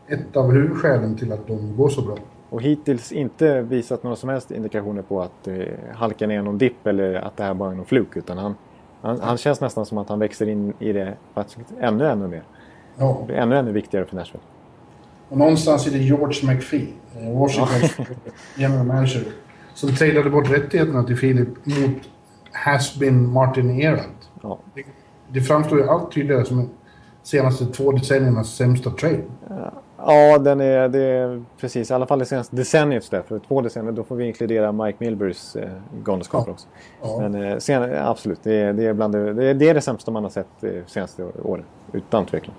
[0.07, 2.17] Ett av huvudskälen till att de går så bra.
[2.51, 5.57] Och hittills inte visat några som helst indikationer på att eh,
[5.95, 8.17] halka ner någon dipp eller att det här bara är någon fluk.
[8.17, 8.55] Utan han,
[9.03, 12.43] han, han känns nästan som att han växer in i det faktiskt ännu, ännu mer.
[12.97, 13.25] Ja.
[13.27, 14.45] Det är ännu, ännu viktigare för Nashville.
[15.29, 16.87] Och någonstans är det George McPhee,
[17.21, 17.97] eh, Washingtons
[18.57, 19.23] general manager,
[19.75, 21.97] som tradeade bort rättigheterna till Philip mot
[22.53, 24.31] has-been Martin Erat.
[24.43, 24.59] Ja.
[24.75, 24.83] Det,
[25.29, 26.71] det framstår ju allt tydligare som de
[27.23, 29.23] senaste två decenniernas sämsta trade.
[29.49, 29.73] Ja,
[30.41, 31.91] den är, det är precis.
[31.91, 33.05] I alla fall det senaste decenniet.
[33.05, 33.23] Så där.
[33.23, 35.69] För två decennier, då får vi inkludera Mike Milburys eh,
[36.05, 36.53] galenskaper Ja.
[36.53, 36.67] också.
[37.03, 37.29] Ja.
[37.29, 39.81] Men eh, sen, absolut, det är, det, är bland det, det, är, det är det
[39.81, 41.65] sämsta man har sett eh, senaste åren.
[41.93, 42.55] Utan tvekan.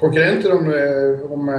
[0.00, 1.54] Konkurrenter om, eh, om eh,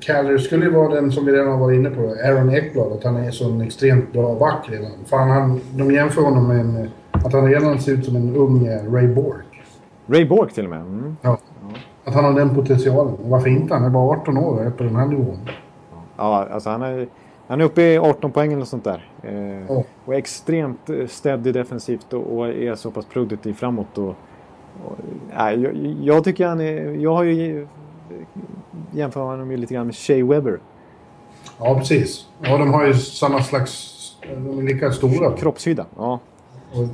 [0.00, 3.04] Caller skulle ju vara den som vi redan har varit inne på, Aaron Ekblad, att
[3.04, 4.90] han är så en extremt bra back redan.
[5.06, 8.66] Fan, han, de jämför honom med en, att han redan ser ut som en ung
[8.66, 9.44] eh, Ray Bork.
[10.06, 10.80] Ray Bork till och med.
[10.80, 11.16] Mm.
[11.22, 11.38] Ja.
[12.04, 13.14] Att han har den potentialen.
[13.24, 13.74] Varför inte?
[13.74, 15.38] Han är bara 18 år och är på den här nivån.
[16.16, 17.08] Ja, alltså han är,
[17.46, 19.08] han är uppe i 18 poäng eller sånt där.
[19.22, 19.84] Eh, Ja.
[20.04, 23.98] Och extremt eh, steady defensivt och, och är så pass produktiv framåt.
[23.98, 24.08] Och,
[24.84, 24.96] och,
[25.36, 26.90] nej, jag, jag tycker han är...
[26.90, 27.66] Jag har ju
[28.92, 30.60] jämför honom ju lite grann med Shea Weber.
[31.58, 32.26] Ja, precis.
[32.40, 33.90] Ja, de har ju samma slags...
[34.34, 35.36] De är lika stora.
[35.36, 35.86] Kroppshydda.
[35.96, 36.18] Ja.
[36.72, 36.84] Och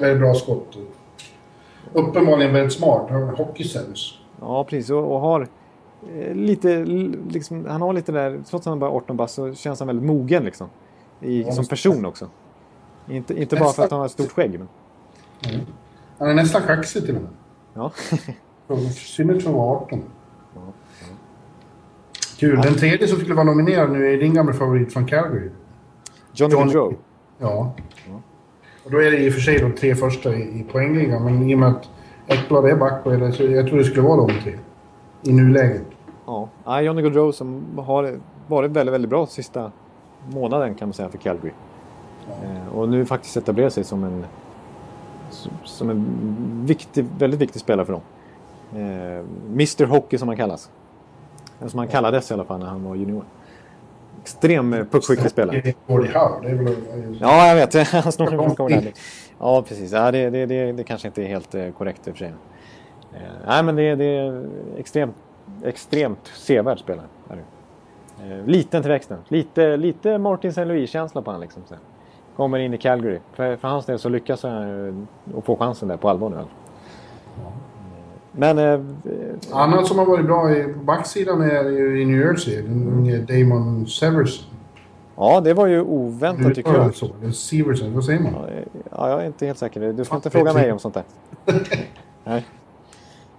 [0.00, 0.76] väldigt bra skott.
[1.92, 3.10] Uppenbarligen väldigt smart.
[3.36, 4.18] Hockeysens.
[4.40, 4.90] Ja, precis.
[4.90, 5.48] Och, och har
[6.16, 6.84] eh, lite,
[7.28, 9.86] liksom, han har lite där, trots att han bara är 18 bast så känns han
[9.86, 10.68] väldigt mogen liksom.
[11.20, 12.28] I, Ja, som person också.
[13.08, 14.58] Inte, inte bara för att han har ett stort skägg.
[14.58, 14.68] Men,
[16.18, 17.30] Han är nästan kaxig till och med.
[17.74, 17.92] ja.
[18.94, 20.02] Synnerhet för att vara 18.
[22.38, 22.60] Kul.
[22.60, 25.50] Den tredje som skulle vara nominerad nu är din gamla favorit från Calgary.
[26.32, 26.94] Johnny Johnny- Gaudreau.
[27.38, 27.74] Ja.
[28.84, 31.24] Och då är det i och för sig de tre första i, i poängligan.
[31.24, 31.88] Men i och med att
[32.26, 34.52] Ekblad är back det, så jag tror det skulle vara de tre.
[35.22, 35.82] I nuläget.
[36.26, 39.72] Ja, ja Johnny Gaudreau som har varit väldigt, väldigt bra sista
[40.28, 41.52] månaden kan man säga för Calgary.
[42.28, 44.24] Eh, och nu faktiskt etablerat sig som en
[45.64, 46.06] som en
[46.66, 48.02] viktig, väldigt viktig spelare för dem.
[48.72, 50.70] Eh, Mr Hockey som han kallas.
[51.60, 53.24] Eller Som han kallades i alla fall när han var junior.
[54.22, 55.74] Extrem eh, puckskicklig spelare.
[55.86, 56.76] Gordie Howe, det är väl...
[57.20, 57.88] Ja, jag vet.
[57.92, 59.00] Han snor ganska ordentligt.
[59.38, 59.92] Ja, precis.
[59.92, 62.34] Ja, det, det, det, det kanske inte är helt eh, korrekt i och för sig.
[63.14, 64.46] Eh, nej, men det, det är
[64.78, 65.16] extremt,
[65.64, 67.06] extremt sevärd spelare.
[68.22, 69.18] Eh, liten till växten.
[69.28, 70.64] Lite, lite Martin St.
[70.64, 71.42] Louis-känsla på honom.
[71.42, 71.74] Liksom, så.
[72.36, 73.18] Kommer in i Calgary.
[73.32, 75.06] För, för hans del så lyckas han
[75.38, 76.36] att få chansen där på allvar nu.
[76.36, 76.54] Alltså.
[78.36, 78.58] Men...
[78.58, 78.80] Eh,
[79.52, 82.62] Annan som har varit bra på backsidan är i New Jersey.
[82.62, 84.46] Den Damon Severson.
[85.16, 86.94] ja, det var ju oväntat tycker jag.
[86.94, 88.32] Så, Severson, vad säger man?
[88.34, 89.80] Ja, eh, Ja, jag är inte helt säker.
[89.80, 91.04] Du Ja, inte fråga mig om sånt där.
[92.24, 92.46] Nej,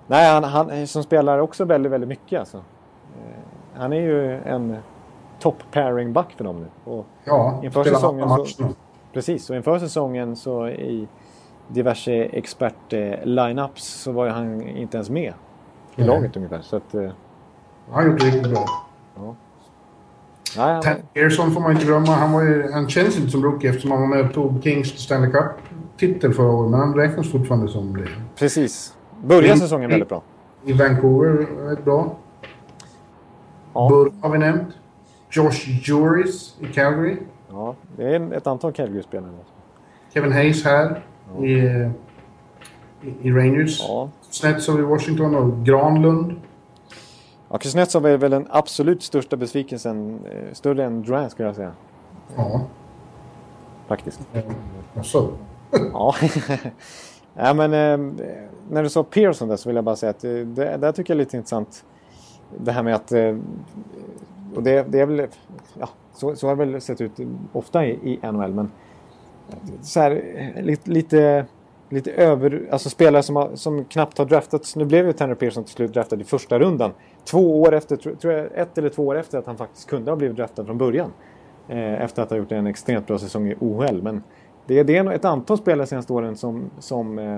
[0.07, 2.57] Nej han, han som spelar också väldigt, väldigt mycket alltså.
[2.57, 3.41] Eh,
[3.73, 4.77] Han är ju en
[5.39, 6.91] top pairing back för dem nu.
[6.91, 8.63] Och Ja, Inför spelar säsongen så-
[9.13, 11.07] precis, och inför säsongen så i
[11.67, 15.33] diverse expert-lineups så var ju han inte ens med
[15.95, 16.07] i Nej.
[16.07, 16.61] laget ungefär.
[16.61, 17.09] Så att, eh,
[17.91, 18.65] Han gjort det riktigt bra.
[20.57, 22.07] nej, han, Pearson får man inte glömma.
[22.11, 24.87] Han, var ju, han känns inte som rookie eftersom han var med och tog Kings
[24.87, 26.71] Stanley Cup-titel förra året.
[26.71, 28.07] Men han räknas fortfarande som det.
[28.35, 28.97] precis.
[29.23, 29.59] Började Mm.
[29.59, 30.21] säsongen väldigt bra.
[30.65, 32.15] I Vancouver är bra.
[33.73, 33.89] Ja.
[33.89, 34.67] Burr har vi nämnt.
[35.31, 37.17] Josh Juris i Calgary.
[37.51, 39.31] Ja, det är ett antal Calgary-spelare.
[40.13, 41.03] Kevin Hayes här
[41.43, 41.89] i,
[43.21, 43.79] i, Rangers.
[43.87, 44.09] Ja.
[44.21, 46.35] Snetsov i Washington och Granlund.
[47.49, 50.19] Ja, Kuznetsov är väl den absolut största besvikelsen.
[50.31, 51.71] Eh, större än Durant skulle jag säga.
[52.35, 52.61] Ja,
[53.87, 54.27] Faktiskt.
[54.97, 55.31] alltså.
[55.71, 56.15] Ja.
[57.33, 58.25] ja men eh,
[58.69, 61.13] när du sa Pearson där så vill jag bara säga att eh, det där tycker
[61.13, 61.85] jag är lite intressant.
[62.57, 63.11] Det här med att...
[63.11, 63.37] Eh,
[64.55, 65.27] och det, det är väl...
[65.79, 67.11] Ja, så, så har det väl sett ut
[67.53, 68.71] ofta i, i NHL men...
[69.81, 71.45] Så här, lite, lite
[71.89, 74.75] lite över, alltså spelare som, har, som knappt har draftats.
[74.75, 76.91] Nu blev ju Tanner Pearson till slut draftad i första rundan.
[77.23, 80.15] Två år efter, tror jag, ett eller två år efter att han faktiskt kunde ha
[80.15, 81.11] blivit draftad från början.
[81.67, 84.01] Eh, efter att ha gjort en extremt bra säsong i OHL.
[84.01, 84.23] Men
[84.65, 87.37] det, det är ett antal spelare senaste åren som, som, eh,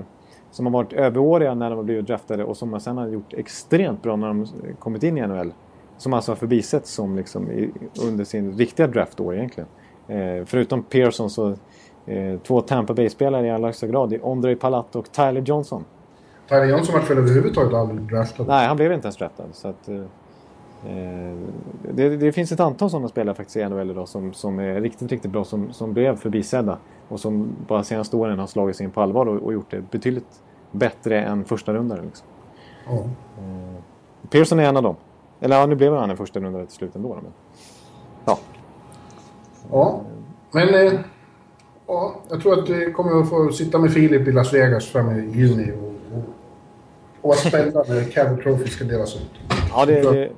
[0.51, 4.03] som har varit överåriga när de har blivit draftade och som sen har gjort extremt
[4.03, 4.47] bra när de
[4.79, 5.53] kommit in i NHL.
[5.97, 9.69] Som alltså har förbisetts som liksom i, under sin riktiga draftår egentligen.
[10.07, 11.55] Eh, förutom Pearson så
[12.43, 14.09] två Tampa Bay-spelare i allra högsta grad.
[14.09, 15.85] Det är Ondrej Palat och Tyler Johnson.
[16.49, 18.43] Tyler Johnson var väl överhuvudtaget aldrig draftad?
[18.47, 19.43] Nej, han blev inte ens draftad.
[19.51, 20.03] Så att, eh,
[21.93, 25.11] det, det, finns ett antal sådana spelare faktiskt i NHL idag som, som är riktigt,
[25.11, 25.43] riktigt bra.
[25.43, 26.77] Som, som blev förbisedda.
[27.09, 29.91] Och som bara senaste åren har slagit sig in på allvar och, och gjort det
[29.91, 30.41] betydligt
[30.71, 32.01] bättre än första rundare.
[32.01, 32.27] Liksom.
[32.85, 32.93] Ja.
[33.37, 33.81] Eh,
[34.29, 34.95] Pearson är en av dem.
[35.39, 37.17] Eller ja, nu blev han en första rundare till slut ändå.
[37.23, 37.33] Men,
[38.25, 38.39] ja.
[39.71, 40.01] Ja,
[40.51, 40.99] men eh,
[41.87, 45.19] ja, jag tror att vi kommer att få sitta med Filip i Las Vegas fram
[45.19, 46.23] i juni och, och,
[47.21, 49.31] och vara spända när Cavs Trophy ska delas ut.
[49.71, 50.29] Ja, det, det,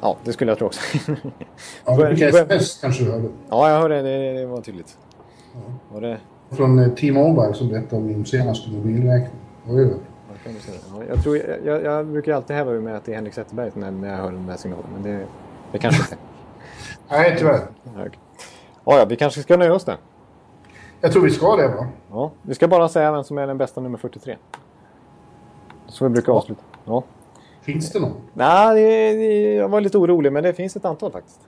[0.00, 0.80] ja, det skulle jag tro också.
[1.84, 3.28] ja, du fick sms kanske du hörde?
[3.48, 4.32] Ja, jag hörde det.
[4.32, 4.98] Det var tydligt.
[5.54, 5.60] Ja.
[5.92, 6.18] Var det...
[6.50, 9.40] Från eh, T-Mobile som berättade om min senaste mobilräkning.
[9.66, 9.94] Oj, oj.
[10.44, 13.70] Ja, jag, tror, jag, jag brukar alltid häva ur med att det är Henrik Zetterberg
[13.74, 14.86] när jag hör den där signalen.
[14.92, 15.26] Men det,
[15.72, 16.16] det kanske inte
[17.08, 17.68] Nej, tyvärr.
[18.88, 19.96] Ja, ja, vi kanske ska nöja oss där.
[21.00, 21.86] Jag tror vi ska det, va?
[22.10, 24.36] Ja, vi ska bara säga vem som är den bästa nummer 43.
[25.86, 26.36] Så vi brukar ja.
[26.36, 26.62] avsluta.
[26.84, 27.04] Ja.
[27.60, 28.12] Finns det någon?
[28.32, 31.40] Nej, jag var lite orolig, men det finns ett antal faktiskt.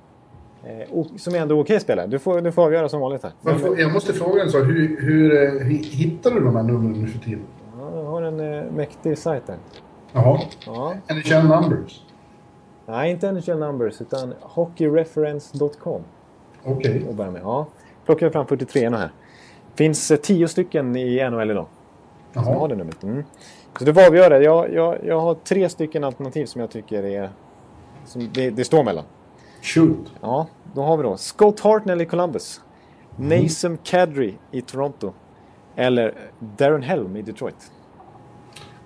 [0.65, 2.07] Eh, som är ändå okej spelare.
[2.07, 3.33] Du får, du får avgöra som vanligt här.
[3.79, 4.63] Jag måste fråga en sak.
[4.63, 7.45] Hur, hur, hur eh, hittar du de här numren nu för tiden?
[7.79, 9.57] Ja, jag har en eh, mäktig sajt där.
[10.13, 10.41] Jaha.
[10.67, 10.95] Ja.
[11.09, 12.03] NHL Numbers?
[12.87, 16.03] Nej, inte NHL Numbers, utan hockeyreference.com.
[16.65, 17.05] Okej.
[17.09, 17.41] Okay.
[17.43, 17.67] Ja.
[18.07, 19.11] Plockar jag fram 43 här.
[19.75, 21.67] Finns eh, tio stycken i NHL idag.
[22.33, 22.45] Jaha.
[22.45, 23.03] Som har det numret.
[23.03, 23.25] Mm.
[23.79, 24.43] Så du får avgöra.
[24.43, 27.31] Jag, jag, jag har tre stycken alternativ som jag tycker är...
[28.05, 29.05] Som det, det står mellan.
[29.63, 30.13] Shoot.
[30.21, 32.61] Ja, då har vi då Scott Hartnell i Columbus.
[33.19, 33.43] Mm.
[33.43, 35.13] Nason Kadri i Toronto.
[35.77, 37.73] Eller Darren Helm i Detroit.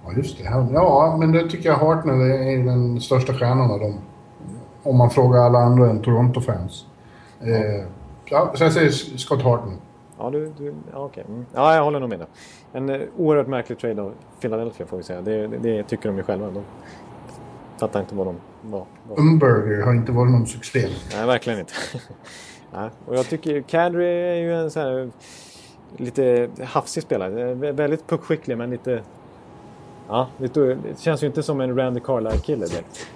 [0.05, 0.45] Ja, just det.
[0.45, 4.01] Ja, men det tycker jag Hartnell är den största stjärnan av dem.
[4.83, 6.87] Om man frågar alla andra än Toronto-fans.
[7.45, 7.55] Ja.
[7.55, 7.85] Eh,
[8.25, 9.77] ja, så jag säger Scott Hartnell.
[10.19, 11.25] Ja, du, du, ja, okej.
[11.29, 11.47] Mm.
[11.55, 12.29] Ja, jag håller nog med dig.
[12.73, 15.21] En uh, oerhört märklig trade av Philadelphia får vi säga.
[15.21, 16.51] Det, det, det tycker de ju själva.
[16.51, 16.63] De
[17.79, 18.87] fattar inte vad de var.
[19.09, 19.19] var.
[19.19, 20.89] Umberger har inte varit någon succé.
[21.13, 21.73] Nej, verkligen inte.
[22.73, 22.91] Nej.
[23.07, 25.11] Och jag tycker Kadri är ju en sån här
[25.97, 27.55] lite hafsig spelare.
[27.55, 29.03] Väldigt puckskicklig men lite
[30.09, 33.07] Ja, det känns ju inte som en Randy Carlisle-kille direkt.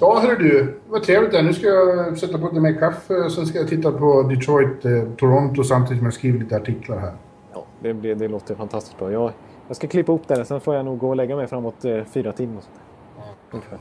[0.00, 0.80] Ja, hör du.
[0.88, 3.30] Vad trevligt det Nu ska jag sätta på lite mer kaffe.
[3.30, 7.12] Sen ska jag titta på Detroit, eh, Toronto samtidigt som jag skriver lite artiklar här.
[7.54, 9.12] Ja, det, blir, det låter fantastiskt bra.
[9.12, 9.32] Jag,
[9.68, 10.44] jag ska klippa upp det.
[10.44, 12.62] Sen får jag nog gå och lägga mig framåt eh, fyra timmar.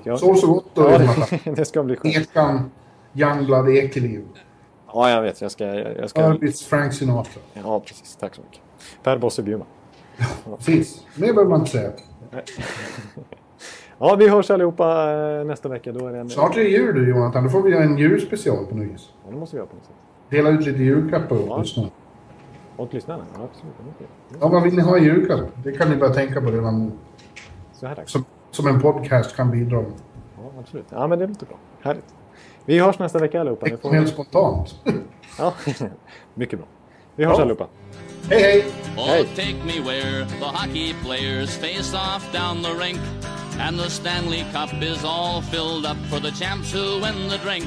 [0.03, 0.17] Ja.
[0.17, 2.15] Sov så gott då, ja, det, det ska bli skönt.
[2.15, 2.71] Ekan
[3.13, 4.25] Youngblood Ekeliv.
[4.93, 5.41] Ja, jag vet.
[5.41, 5.65] Jag ska...
[5.65, 6.23] Jag ska...
[6.23, 7.41] Arbits Frank Sinatra.
[7.53, 8.15] Ja, precis.
[8.15, 8.61] Tack så mycket.
[9.03, 9.67] Per Bosse Bjurman.
[10.57, 11.05] Precis.
[11.15, 11.91] Mer behöver man inte säga.
[13.99, 15.91] ja, vi hörs allihopa eh, nästa vecka.
[15.91, 16.29] Då är det en...
[16.29, 17.43] Snart är det jul du Jonathan.
[17.43, 19.09] Då får vi göra en julspecial på något vis.
[19.25, 19.95] Ja, det måste vi göra på något sätt.
[20.29, 21.57] Dela ut lite julklappar åt ja.
[21.57, 21.89] lyssnarna.
[22.77, 23.23] Åt lyssnarna?
[23.33, 24.09] Ja, absolut.
[24.41, 25.39] Ja, vad vill ni ha i julklapp?
[25.63, 26.91] Det kan ni börja tänka på redan nu.
[27.73, 29.91] Så här som, som en podcast kan bidra med.
[30.37, 30.85] Ja, absolut.
[30.89, 31.57] Ja, men det låter bra.
[31.81, 32.15] Härligt.
[32.65, 33.65] Vi hörs nästa vecka allihopa.
[33.65, 34.75] Det kom helt spontant.
[35.37, 35.53] ja,
[36.33, 36.67] mycket bra.
[37.15, 37.41] Vi hörs ja.
[37.41, 37.67] allihopa.
[38.29, 38.63] Hey, hey.
[38.97, 39.25] Oh, hey.
[39.35, 42.99] take me where the hockey players face off down the rink.
[43.59, 47.65] And the Stanley Cup is all filled up for the champs who win the drink.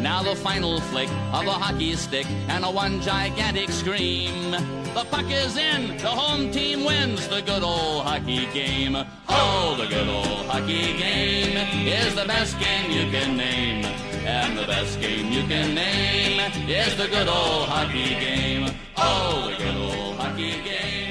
[0.00, 4.52] Now the final flick of a hockey stick and a one gigantic scream.
[4.94, 8.96] The puck is in, the home team wins the good old hockey game.
[9.28, 11.56] Oh, the good old hockey game
[11.86, 13.84] is the best game you can name.
[14.24, 18.70] And the best game you can name is the good old hockey game.
[18.96, 21.03] Oh, the good old hockey game.